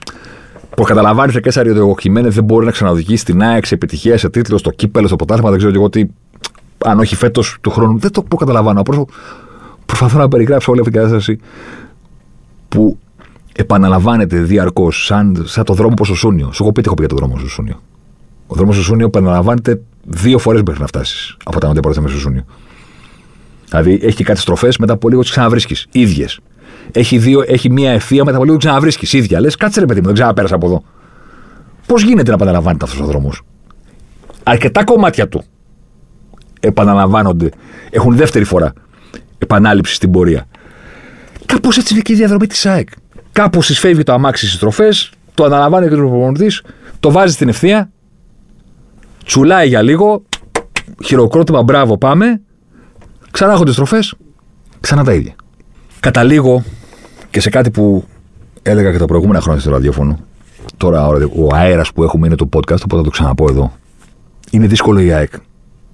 [0.77, 4.19] που καταλαβαίνεις ο Κέσσαρη ότι ο Χιμένε δεν μπορεί να ξαναδικήσει την ΑΕΚ σε επιτυχία,
[4.19, 6.05] σε τίτλο, στο κύπελο, στο ποτάθλημα, δεν ξέρω και εγώ τι.
[6.79, 8.83] Αν όχι φέτος του χρόνου, δεν το προκαταλαμβάνω.
[9.87, 11.39] Προσπαθώ να περιγράψω όλη αυτή την κατάσταση
[12.69, 12.99] που
[13.53, 16.53] επαναλαμβάνεται διαρκώς, σαν, σαν το δρόμο προς το Σούνιο.
[16.53, 17.81] Σου έχω πει τι έχω πει για το δρόμο στο Σούνιο.
[18.47, 22.19] Ο δρόμος στο Σούνιο επαναλαμβάνεται δύο φορές μέχρι να φτάσεις από τα μοντιά μέσα στο
[22.19, 22.45] Σούνιο.
[23.69, 25.87] Δηλαδή έχει κάτι στροφές, μετά από λίγο τις ξαναβρίσκεις.
[25.91, 26.41] ίδιες.
[26.93, 29.13] Έχει, δύο, έχει μία ευθεία, μετά από λίγο τι ξαναβρίσκεις.
[29.13, 29.41] ίδια.
[29.41, 30.83] Λες, κάτσε ρε παιδί μου, δεν ξαναπέρασα από εδώ.
[31.87, 33.43] Πώς γίνεται να επαναλαμβάνεται αυτός ο δρόμος;
[34.43, 35.43] Αρκετά κομμάτια του
[36.61, 37.51] επαναλαμβάνονται.
[37.91, 38.73] Έχουν δεύτερη φορά
[39.39, 40.47] επανάληψη στην πορεία.
[41.47, 42.89] Κάπως έτσι είναι και η διαδρομή της ΑΕΚ.
[43.33, 44.89] Κάπως της φεύγει το αμάξι στις στροφέ,
[45.35, 46.63] το αναλαμβάνει και ο προπονητής,
[47.01, 47.91] το βάζει στην ευθεία,
[49.25, 50.23] τσουλάει για λίγο,
[51.05, 52.41] χειροκρότημα, μπράβο, πάμε.
[53.31, 53.99] Ξανά έχω τις στροφέ,
[54.81, 55.35] ξανά τα ίδια.
[56.01, 56.65] Καταλήγω
[57.39, 58.05] και σε κάτι που
[58.63, 60.19] έλεγα και τα προηγούμενα χρόνια στο ραδιόφωνο.
[60.77, 63.73] Τώρα ο αέρας που έχουμε είναι το podcast, οπότε θα το ξαναπώ εδώ.
[64.51, 65.33] Είναι δύσκολο η ΑΕΚ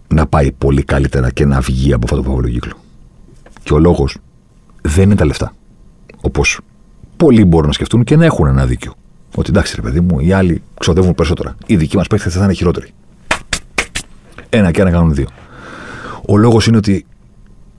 [0.09, 2.73] να πάει πολύ καλύτερα και να βγει από αυτό το παυλογύκλο.
[3.63, 4.17] Και ο λόγος
[4.83, 5.55] δεν είναι τα λεφτά.
[6.21, 6.61] Όπως
[7.17, 8.95] πολλοί μπορούν να σκεφτούν και να έχουν ένα δίκιο.
[9.35, 11.57] Ότι εντάξει, ρε παιδί μου, οι άλλοι ξοδεύουν περισσότερα.
[11.67, 12.89] Οι δικοί μας παίχτες θα είναι χειρότεροι.
[14.49, 15.27] Ένα και ένα κάνουν δύο.
[16.29, 17.07] Ο λόγος είναι ότι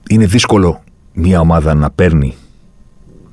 [0.08, 2.36] είναι δύσκολο μια ομάδα να παίρνει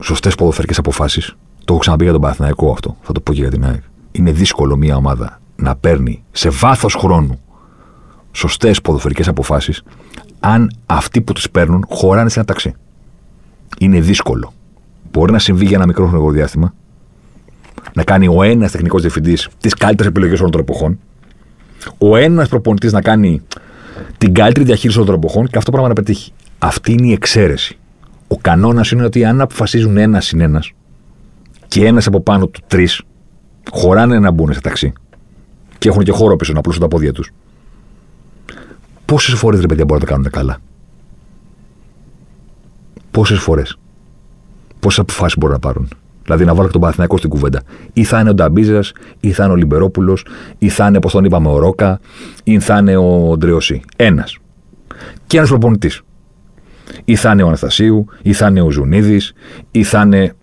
[0.03, 1.35] σωστές ποδοφερικέ αποφάσεις.
[1.57, 2.97] Το έχω ξαναπεί για τον Παναθηναϊκό αυτό.
[3.01, 3.81] Θα το πω και για την ΑΕΚ.
[4.11, 7.39] Είναι δύσκολο μια ομάδα να παίρνει σε βάθος χρόνου
[8.31, 9.83] σωστές ποδοφερικέ αποφάσεις
[10.39, 12.73] αν αυτοί που τις παίρνουν χωράνε σε ένα ταξί.
[13.79, 14.53] Είναι δύσκολο.
[15.11, 16.73] Μπορεί να συμβεί για ένα μικρό χρονικό διάστημα,
[17.93, 20.99] να κάνει ο ένας τεχνικός διευθυντής τις καλύτερες επιλογές όλων των εποχών,
[21.97, 23.41] ο ένας προπονητής να κάνει
[24.17, 26.31] την καλύτερη διαχείριση όλων των εποχών και αυτό πράγμα να πετύχει.
[26.59, 27.77] Αυτή είναι η εξαίρεση.
[28.33, 30.71] Ο κανόνας είναι ότι αν αποφασίζουν ένας συν ένας
[31.67, 33.01] και ένας από πάνω του τρεις,
[33.71, 34.93] χωράνε να μπουν σε ταξί
[35.77, 37.31] και έχουν και χώρο πίσω να πλούσουν τα πόδια τους,
[39.05, 40.57] Πόσες φορές ρε παιδιά μπορούν να τα κάνουν καλά;
[43.11, 43.77] Πόσες φορές;
[44.79, 45.87] Πόσες αποφάσεις μπορούν να πάρουν;
[46.23, 47.61] Δηλαδή να βάλω και τον Παναθηναϊκό στην κουβέντα.
[47.93, 50.25] Ή θα είναι ο Νταμπίζας, ή θα είναι ο Λιμπερόπουλος,
[50.57, 51.99] ή θα είναι, όπως τον είπαμε, ο Ρόκα,
[52.43, 53.81] ή θα είναι ο Ντρεωσή.
[53.95, 54.37] Ένας.
[55.27, 56.01] Και ένας προπονητής.
[57.05, 59.33] Ή θα είναι ο Αναστασίου, ή θα είναι ο Ζουνίδης,
[59.71, 60.35] ή θα είναι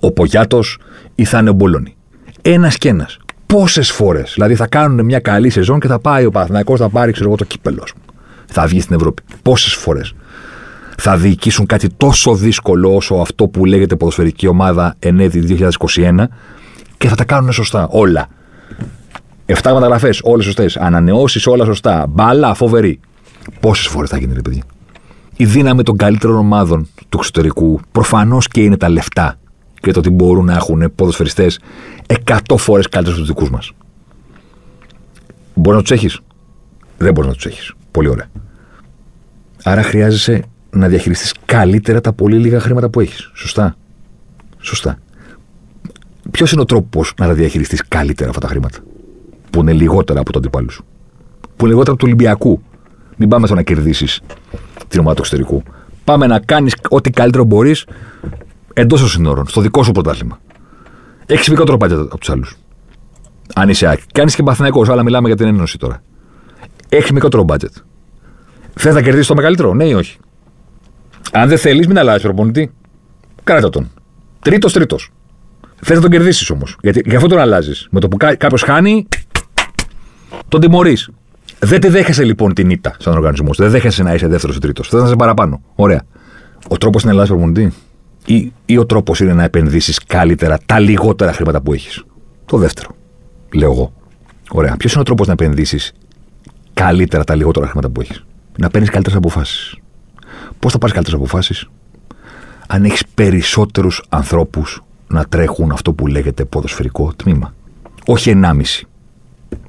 [0.00, 0.78] ο Πογιάτος,
[1.14, 1.96] ή θα είναι ο Μπολόνι.
[2.42, 3.18] Ένας και ένας
[3.54, 4.32] πόσες φορές.
[4.34, 7.36] Δηλαδή θα κάνουν μια καλή σεζόν και θα πάει ο Παναθηναϊκός θα πάρει ξέρω εγώ,
[7.36, 7.94] το κύπελος.
[8.46, 9.22] Θα βγει στην Ευρώπη.
[9.42, 10.14] Πόσες φορές.
[10.98, 16.28] θα διοικήσουν κάτι τόσο δύσκολο όσο αυτό που λέγεται ποδοσφαιρική ομάδα ενέδι 2021
[16.96, 17.88] και θα τα κάνουν σωστά.
[17.90, 18.28] Όλα.
[19.46, 20.76] Εφτά μεταγραφές, όλες σωστές.
[20.76, 22.06] Ανανεώσεις, όλα σωστά.
[22.08, 23.00] Μπάλα, φοβερή.
[23.60, 24.62] Πόσες φορές θα γίνει, ρε παιδί.
[25.36, 29.38] Η δύναμη των καλύτερων ομάδων του εξωτερικού προφανώς και είναι τα λεφτά
[29.80, 31.60] και το ότι μπορούν να έχουν ποδοσφαιριστές
[32.24, 33.72] 100 φορές καλύτερους από τους δικούς μας.
[35.54, 36.20] Μπορείς να τους έχεις;
[36.98, 37.72] Δεν μπορείς να τους έχεις.
[37.90, 38.26] Πολύ ωραία.
[39.62, 43.30] Άρα χρειάζεσαι να διαχειριστείς καλύτερα τα πολύ λίγα χρήματα που έχεις.
[43.34, 43.76] Σωστά.
[44.58, 44.98] Σωστά.
[46.30, 48.78] Ποιος είναι ο τρόπος να τα διαχειριστείς καλύτερα αυτά τα χρήματα,
[49.50, 50.84] που είναι λιγότερα από το αντιπάλου σου,
[51.40, 52.62] που είναι λιγότερα από του Ολυμπιακού.
[53.16, 54.20] Μην πάμε στο να κερδίσεις
[54.88, 55.62] την ομάδα του εξωτερικού.
[56.04, 57.86] Πάμε να κάνεις ό,τι καλύτερο μπορείς
[58.72, 60.40] εντός των συνόρων, στο δικό σου πρωτάθλημα.
[61.26, 62.56] Έχεις μικρότερο budget από τους άλλους.
[63.54, 64.04] Αν είσαι άκρη.
[64.12, 66.02] Κάνει και παθηναϊκό, αλλά μιλάμε για την ένωση τώρα.
[66.88, 67.82] Έχει μικρότερο budget.
[68.74, 70.18] Θες να κερδίσεις το μεγαλύτερο, ναι ή όχι;
[71.32, 72.72] Αν δεν θέλεις, μην αλλάζεις προπονητή.
[73.44, 73.90] Κράτα τον.
[74.40, 75.10] Τρίτος, τρίτος.
[75.82, 76.76] Θες να τον κερδίσεις όμως.
[76.80, 77.88] Γιατί γι' αυτό τον αλλάζεις.
[77.90, 79.08] Με το που κάποιος χάνει,
[80.48, 81.10] τον τιμωρείς.
[81.64, 83.50] Δεν τη δέχεσαι λοιπόν την ήττα σαν οργανισμό.
[83.56, 84.88] Δεν δέχεσαι να είσαι δεύτερος ή τρίτος.
[84.88, 85.60] Θε να είσαι παραπάνω.
[85.74, 86.02] Ωραία.
[86.68, 87.72] Ο τρόπος είναι να αλλάζει προπονητή;
[88.26, 92.04] Ή, ή ο τρόπος είναι να επενδύσεις καλύτερα τα λιγότερα χρήματα που έχεις;
[92.44, 92.88] Το δεύτερο.
[93.54, 93.92] Λέω εγώ.
[94.50, 94.76] Ωραία.
[94.76, 95.92] Ποιος είναι ο τρόπος να επενδύσεις
[96.74, 98.24] καλύτερα τα λιγότερα χρήματα που έχεις;
[98.58, 99.76] Να παίρνεις καλύτερες αποφάσεις.
[100.58, 101.68] Πώς θα πάρεις καλύτερες αποφάσεις,
[102.66, 107.54] αν έχεις περισσότερους ανθρώπους να τρέχουν αυτό που λέγεται ποδοσφαιρικό τμήμα.
[108.06, 108.86] Όχι ενάμιση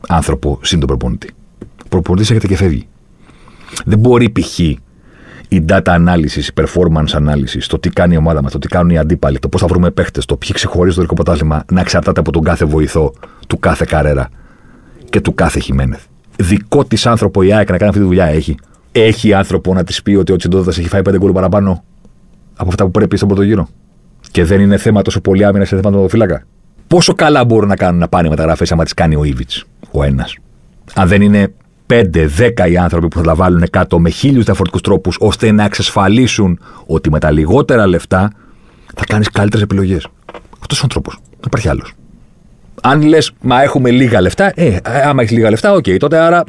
[0.08, 1.30] άνθρωπο συν τον προπονητή.
[1.86, 2.88] Ο προπονητής έρχεται και φεύγει.
[3.86, 4.60] Δεν μπορεί π.χ.
[4.60, 8.90] η data analysis, η performance analysis, το τι κάνει η ομάδα μας, το τι κάνουν
[8.90, 12.20] οι αντίπαλοι, το πώς θα βρούμε παίχτες, το ποιοι ξεχωρίζει το δικό πρωτάθλημα να εξαρτάται
[12.20, 13.14] από τον κάθε βοηθό
[13.48, 14.30] του κάθε Καρέρα
[15.10, 16.04] και του κάθε Χιμένεθ.
[16.38, 18.58] Δικό της άνθρωπο η ΑΕΚ να κάνει αυτή τη δουλειά έχει.
[18.92, 21.84] Έχει άνθρωπο να της πει ότι ο Τσιντώτας έχει φάει πέντε γκολ παραπάνω
[22.56, 23.68] από αυτά που πρέπει στον πρώτο γύρο.
[24.32, 26.44] Και δεν είναι θέμα τόσο πολύ άμυνα σε θέμα τερματοφύλακα.
[26.88, 29.52] Πόσο καλά μπορούν να κάνουν να πάνε μεταγραφές άμα τις κάνει ο Ίβιτς,
[29.92, 30.36] ο ένας.
[30.94, 31.54] Αν δεν είναι
[31.88, 36.60] 5-10 οι άνθρωποι που θα τα βάλουν κάτω με χίλιους διαφορετικούς τρόπους ώστε να εξασφαλίσουν
[36.86, 38.32] ότι με τα λιγότερα λεφτά
[38.96, 40.08] θα κάνεις καλύτερες επιλογές.
[40.60, 41.20] Αυτός είναι ο τρόπος.
[41.30, 41.94] Δεν υπάρχει άλλος.
[42.82, 46.44] Αν λες, μα έχουμε λίγα λεφτά, ε, άμα έχεις λίγα λεφτά, OK, okay, τότε άρα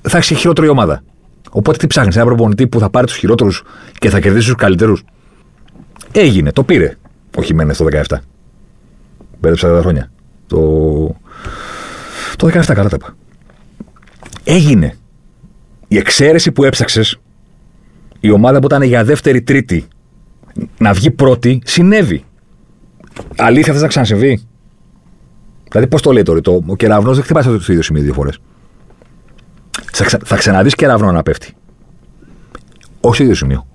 [0.00, 1.02] θα έχεις χειρότερη ομάδα.
[1.50, 3.62] Οπότε τι ψάχνεις, ένα προπονητή που θα πάρει τους χειρότερους
[3.98, 5.02] και θα κερδίσει τους καλύτερους.
[6.12, 6.96] Έγινε, το πήρε.
[7.36, 8.16] Όχι μένε το 17.
[9.40, 10.10] Μπέρδεψα τα χρόνια.
[10.46, 10.58] Το,
[12.36, 13.16] το 17 καλά τα είπα.
[14.44, 14.94] Έγινε.
[15.88, 17.20] Η εξαίρεση που έψαξες,
[18.20, 19.86] η ομάδα που ήταν για δεύτερη, τρίτη,
[20.78, 22.24] να βγει πρώτη, συνέβη.
[23.36, 24.42] Αλήθεια θες να ξανασυμβεί;
[25.70, 28.38] Δηλαδή, πώς το λέει τώρα, το, ο κεραυνός δεν χτυπάει στο ίδιο σημείο δύο φορές.
[29.92, 31.52] Θα, θα ξαναδείς κεραυνό να πέφτει.
[33.00, 33.66] Όχι στο ίδιο σημείο.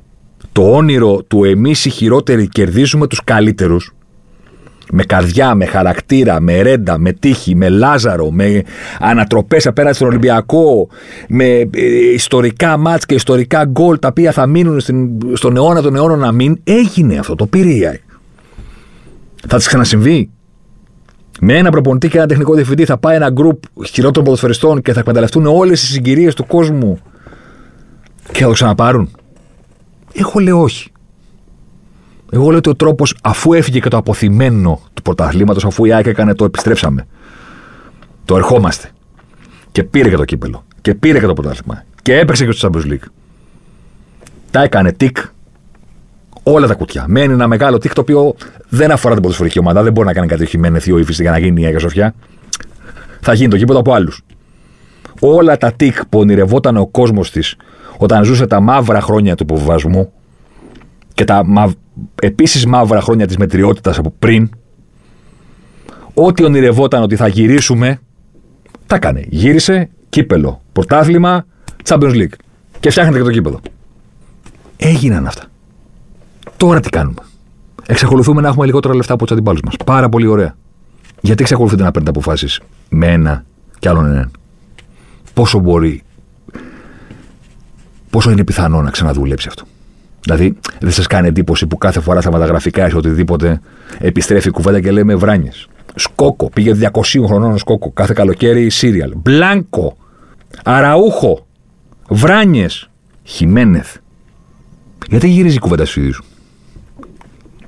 [0.52, 3.96] Το όνειρο του εμείς οι χειρότεροι κερδίζουμε τους καλύτερους
[4.96, 8.64] με καρδιά, με χαρακτήρα, με ρέντα, με τύχη, με λάζαρο, με
[9.00, 10.88] ανατροπές απέναντι στον Ολυμπιακό,
[11.28, 11.70] με ε,
[12.14, 16.32] ιστορικά μάτς και ιστορικά γκολ τα οποία θα μείνουν στην, στον αιώνα των αιώνων να
[16.32, 16.60] μην.
[16.64, 18.00] Έγινε αυτό, το πήρε η
[19.48, 20.30] Θα τη ξανασυμβεί.
[21.40, 25.00] Με ένα προπονητή και ένα τεχνικό διευθυντή θα πάει ένα γκρουπ χειρότερων ποδοσφαιριστών και θα
[25.00, 27.00] εκμεταλλευτούν όλες τις συγκυρίες του κόσμου
[28.32, 29.10] και θα το ξαναπάρουν.
[30.14, 30.93] Εγώ λέω όχι.
[32.34, 36.06] Εγώ λέω ότι ο τρόπος, αφού έφυγε και το αποθυμένο του πρωταθλήματος, αφού η ΑΕΚ
[36.06, 37.08] έκανε το επιστρέψαμε.
[38.26, 38.90] Το ερχόμαστε.
[39.72, 40.64] Και πήρε και το κύπελο.
[40.82, 41.84] Και πήρε και το πρωτάθλημα.
[42.02, 43.08] Και έπαιξε και στο Champions League.
[44.52, 45.18] Τα έκανε τικ
[46.44, 47.06] όλα τα κουτιά.
[47.08, 48.36] Μένει ένα μεγάλο τικ το οποίο
[48.70, 49.84] δεν αφορά την ποδοσφαιρική ομάδα.
[49.84, 52.14] Δεν μπορεί να κάνει κάτι χειμένε ή ο για να γίνει η ΑΕΚ Σοφιά.
[53.22, 54.22] Θα γίνει το κύπελο από άλλους.
[55.20, 57.56] Όλα τα τικ που ονειρευόταν ο κόσμος της
[57.98, 60.12] όταν ζούσε τα μαύρα χρόνια του υποβιβασμού
[61.14, 61.44] και τα
[62.22, 64.50] επίσης μαύρα χρόνια της μετριότητας από πριν,
[66.14, 68.00] ό,τι ονειρευόταν ότι θα γυρίσουμε,
[68.88, 69.26] τα έκανε.
[69.30, 71.46] Γύρισε, κύπελο, πρωτάθλημα,
[71.84, 72.34] Champions League.
[72.80, 73.60] Και φτιάχνετε και το κύπελο.
[74.78, 75.44] Έγιναν αυτά.
[76.58, 77.22] Τώρα τι κάνουμε.
[77.88, 79.76] Εξακολουθούμε να έχουμε λιγότερα λεφτά από τους αντιπάλους μας.
[79.86, 80.56] Πάρα πολύ ωραία.
[81.22, 83.46] Γιατί εξακολουθείτε να παίρνετε αποφάσεις με ένα
[83.80, 84.32] και άλλον έναν.
[85.34, 86.04] Πόσο μπορεί,
[88.10, 89.64] πόσο είναι πιθανό να ξαναδουλέψει αυτό.
[90.24, 93.62] Δηλαδή, δεν σας κάνει εντύπωση που κάθε φορά στα μεταγραφικά ή οτιδήποτε
[94.00, 95.68] επιστρέφει η κουβέντα και λέμε βράνιες.
[95.96, 97.92] Σκόκο, πήγε 200 χρονών σκόκο.
[97.92, 99.12] Κάθε καλοκαίρι σύριαλ.
[99.16, 99.98] Μπλάνκο,
[100.64, 101.48] Αραούχο,
[102.10, 102.90] Βράνιες,
[103.24, 103.96] Χιμένεθ.
[105.10, 106.22] Γιατί γυρίζει η κουβέντα στους ίδιους;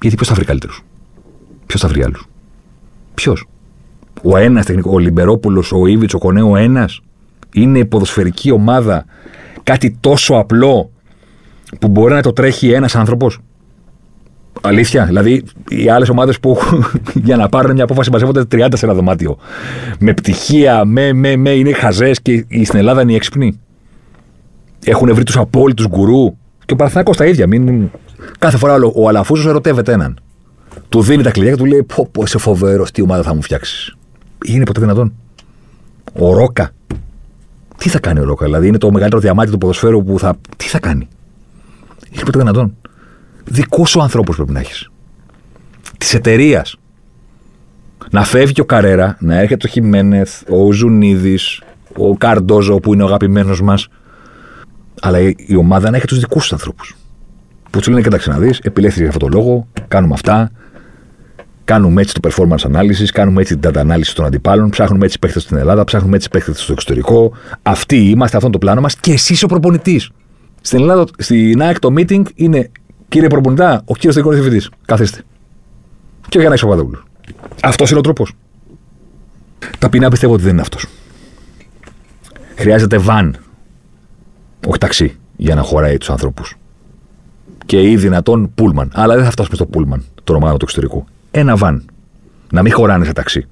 [0.02, 0.84] Γιατί ποιος θα βρει καλύτερους;
[1.66, 2.28] Ποιος θα βρει άλλους;
[3.14, 3.48] Ποιος;
[4.24, 7.02] Ο ένας τεχνικό, ο Λιμπερόπουλος, ο Ήβιτ, ο Κονέο, ο ένας.
[7.54, 9.06] Είναι η ποδοσφαιρική ομάδα
[9.64, 10.92] κάτι τόσο απλό
[11.80, 13.40] που μπορεί να το τρέχει ένας άνθρωπος.
[14.62, 15.06] Αλήθεια.
[15.06, 16.58] Δηλαδή, οι άλλες ομάδες που
[17.28, 19.38] για να πάρουν μια απόφαση μαζεύονται 30 σε ένα δωμάτιο.
[20.00, 23.60] Με πτυχία, με, με, με, είναι χαζές και στην Ελλάδα είναι οι έξυπνοι.
[24.86, 26.38] Έχουν βρει τους απόλυτους γκουρού.
[26.66, 27.48] Και ο Παναθυνάκο τα ίδια.
[27.48, 27.90] Μην...
[28.40, 30.20] Κάθε φορά ο, ο Αλαφούζος ερωτεύεται έναν.
[30.90, 33.42] Του δίνει τα κλειδιά και του λέει: Πω, πω είσαι φοβερός, τι ομάδα θα μου
[33.42, 33.96] φτιάξεις.
[34.46, 35.14] Είναι ποτέ δυνατόν.
[36.20, 36.70] Ο Ρόκα.
[37.78, 40.36] Τι θα κάνει ο Ρόκα, δηλαδή είναι το μεγαλύτερο διαμάτι του ποδοσφαίρου που θα.
[40.58, 41.08] Τι θα κάνει;
[42.16, 42.76] Είναι ποτέ δυνατόν.
[43.44, 44.90] Δικούς σου ανθρώπους πρέπει να έχεις.
[45.98, 46.76] Της εταιρείας.
[48.12, 51.62] Να φεύγει ο Καρέρα, να έρχεται ο Χιμένεθ, ο Ζουνίδης,
[51.98, 53.88] ο Καρντόζο που είναι ο αγαπημένος μας.
[55.02, 56.96] Αλλά η ομάδα να έχει τους δικούς σου ανθρώπους.
[57.70, 60.52] Που τους λένε: Κοιτάξτε να δεις, επιλέχθηκε για αυτόν τον λόγο, κάνουμε αυτά,
[61.66, 65.40] Κάνουμε έτσι το performance analysis, κάνουμε έτσι την data ανάλυση των αντιπάλων, ψάχνουμε έτσι παίχτε
[65.40, 67.32] στην Ελλάδα, ψάχνουμε έτσι παίχτε στο εξωτερικό.
[67.62, 70.10] Αυτοί είμαστε, αυτό το πλάνο μας και εσύ ο προπονητής.
[70.66, 72.72] Στην Ελλάδα, στην ΑΕΚ το meeting είναι
[73.08, 74.66] κύριε προπονητά, ο κύριο Τεκόνη Διευθυντή.
[74.86, 75.22] Καθίστε.
[76.30, 77.04] Και ο Γιάννης Παπαδόπουλος.
[77.62, 78.34] Αυτός είναι ο τρόπος.
[79.80, 80.86] Ταπεινά πιστεύω ότι δεν είναι αυτός.
[82.56, 83.38] Χρειάζεται βαν,
[84.68, 86.58] όχι ταξί, για να χωράει τους ανθρώπους.
[87.66, 88.92] Και ή δυνατόν πούλμαν.
[88.94, 91.86] Αλλά δεν θα φτάσουμε στο πούλμαν των ομάδων του εξωτερικού ένα βαν.
[92.52, 93.48] Να μην χωράνε σε ταξί.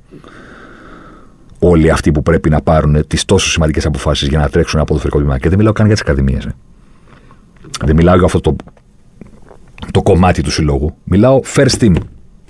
[1.60, 5.00] Όλοι αυτοί που πρέπει να πάρουν τις τόσο σημαντικές αποφάσεις για να τρέξουν από το
[5.00, 5.38] φερικό βήμα.
[5.38, 6.46] Και δεν μιλάω καν για τις ακαδημίες.
[6.46, 6.56] Ε.
[7.82, 8.56] Δεν μιλάω για αυτό το,
[9.92, 10.96] το κομμάτι του συλλόγου.
[11.04, 11.96] Μιλάω first team.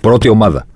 [0.00, 0.66] Πρώτη ομάδα.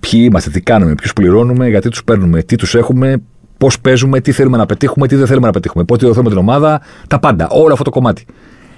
[0.00, 3.22] Ποιοι είμαστε, τι κάνουμε, ποιους πληρώνουμε, γιατί τους παίρνουμε, τι τους έχουμε,
[3.58, 6.80] πώς παίζουμε, τι θέλουμε να πετύχουμε, τι δεν θέλουμε να πετύχουμε, πώ θέλουμε την ομάδα,
[7.08, 7.48] τα πάντα.
[7.48, 8.26] Όλο αυτό το κομμάτι.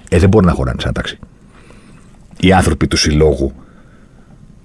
[0.09, 1.19] Ε, δεν μπορεί να χωράνε σε ένα ταξί.
[2.39, 3.51] Οι άνθρωποι του συλλόγου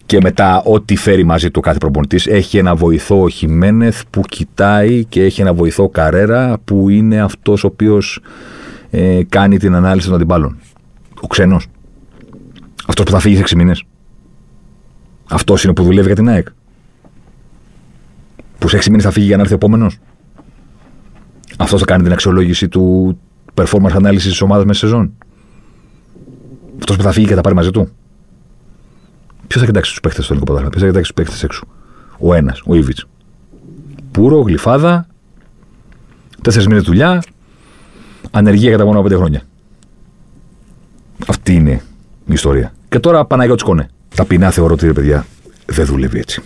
[0.06, 2.26] και μετά ό,τι φέρει μαζί του κάθε προπονητής.
[2.26, 7.64] Έχει ένα βοηθό ο Χιμένεθ που κοιτάει και έχει ένα βοηθό Καρέρα που είναι αυτός
[7.64, 8.20] ο οποίος
[8.90, 10.56] ε, κάνει την ανάλυση των αντιπάλων.
[11.20, 11.66] Ο ξένος.
[12.86, 13.84] Αυτός που θα φύγει σε 6 μήνες.
[15.28, 16.48] Αυτός είναι που δουλεύει για την ΑΕΚ.
[18.58, 19.98] Που σε 6 μήνες θα φύγει για να έρθει ο επόμενος.
[21.58, 23.18] Αυτός θα κάνει την αξιολόγηση του
[23.54, 25.12] performance ανάλυση της ομάδας μέσα σεζόν.
[26.78, 27.88] Αυτός που θα φύγει και θα πάρει μαζί του.
[29.46, 31.64] Ποιος θα κοιτάξει τους παίχτε στο ελληνικό πρωτάθλημα, ποιος θα κοιτάξει τους παίχτε έξω;
[32.18, 33.06] Ο ένας, ο Ιβιτς.
[34.10, 35.06] Πούρο, γλυφάδα,
[36.42, 37.22] τέσσερις μήνες δουλειά,
[38.30, 39.42] ανεργία για τα μόνο πέντε χρόνια.
[41.26, 41.82] Αυτή είναι
[42.26, 42.72] η ιστορία.
[42.88, 43.88] Και τώρα Παναγιώτης Κονέ.
[44.14, 45.26] Ταπεινά θεωρώ ότι ρε παιδιά
[45.66, 46.42] δεν δούλευε έτσι.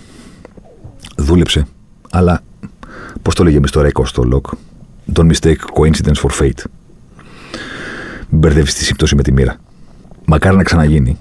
[1.16, 1.66] Δούλεψε,
[2.10, 2.40] αλλά
[3.22, 4.46] πώς το λέγε με στο ρέκο στο λοκ.
[5.14, 6.64] Don't mistake coincidence for fate.
[8.28, 9.56] Μην μπερδεύεις τη σύμπτωση με τη μοίρα.
[10.24, 11.18] Μακάρι να ξαναγίνει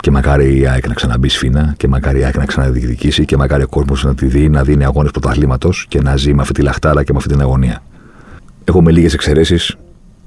[0.00, 3.62] και μακάρι η ΑΕΚ να ξαναμπεί σφίνα και μακάρι η ΑΕΚ να ξαναδιεκδικήσει και μακάρι
[3.62, 6.62] ο κόσμος να τη δει, να δίνει αγώνες πρωταθλήματος και να ζει με αυτή τη
[6.62, 7.82] λαχτάρα και με αυτή την αγωνία.
[8.70, 9.76] Εγώ με λίγες εξαιρέσεις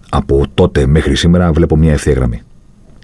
[0.09, 2.41] από τότε μέχρι σήμερα βλέπω μια ευθεία γραμμή.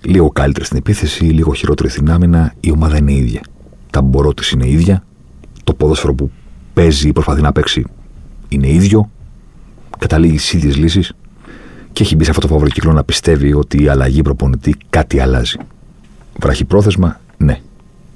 [0.03, 3.41] Λίγο καλύτερη στην επίθεση, λίγο χειρότερη στην άμυνα, η ομάδα είναι ίδια.
[3.89, 5.03] Τα μπορώ της είναι ίδια.
[5.63, 6.31] Το ποδόσφαιρο που
[6.73, 7.85] παίζει ή προσπαθεί να παίξει
[8.47, 9.09] είναι ίδιο.
[9.97, 11.13] Καταλήγει στις ίδιες λύσεις
[11.91, 15.19] και έχει μπει σε αυτό το φαύλο κύκλο να πιστεύει ότι η αλλαγή προπονητή κάτι
[15.19, 15.57] αλλάζει.
[16.39, 17.61] Βραχυπρόθεσμα, ναι.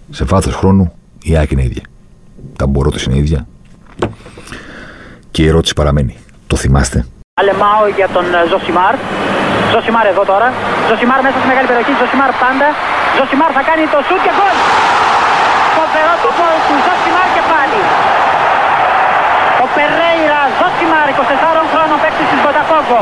[0.09, 0.93] Σε βάθος χρόνου
[1.23, 1.83] η ΑΕΚ είναι ίδια.
[2.55, 3.47] Τα μπορώ της είναι ίδια.
[5.31, 6.17] Και η ερώτηση παραμένει.
[6.47, 7.05] Το θυμάστε;
[7.41, 8.95] Αλεμάο για τον ε, Ζωσιμάρ.
[9.73, 10.47] Ζωσιμάρ εδώ τώρα.
[10.89, 11.93] Ζωσιμάρ μέσα στη μεγάλη περιοχή.
[12.01, 12.67] Ζωσιμάρ πάντα.
[13.17, 14.55] Ζωσιμάρ θα κάνει το σουτ και γκολ.
[15.77, 17.79] Φοβερό το γκολ του Ζωσιμάρ και πάλι.
[19.63, 23.01] Ο Περέιρα Ζωσιμάρ, 24 χρόνων παίκτης της Μποταφόγκο.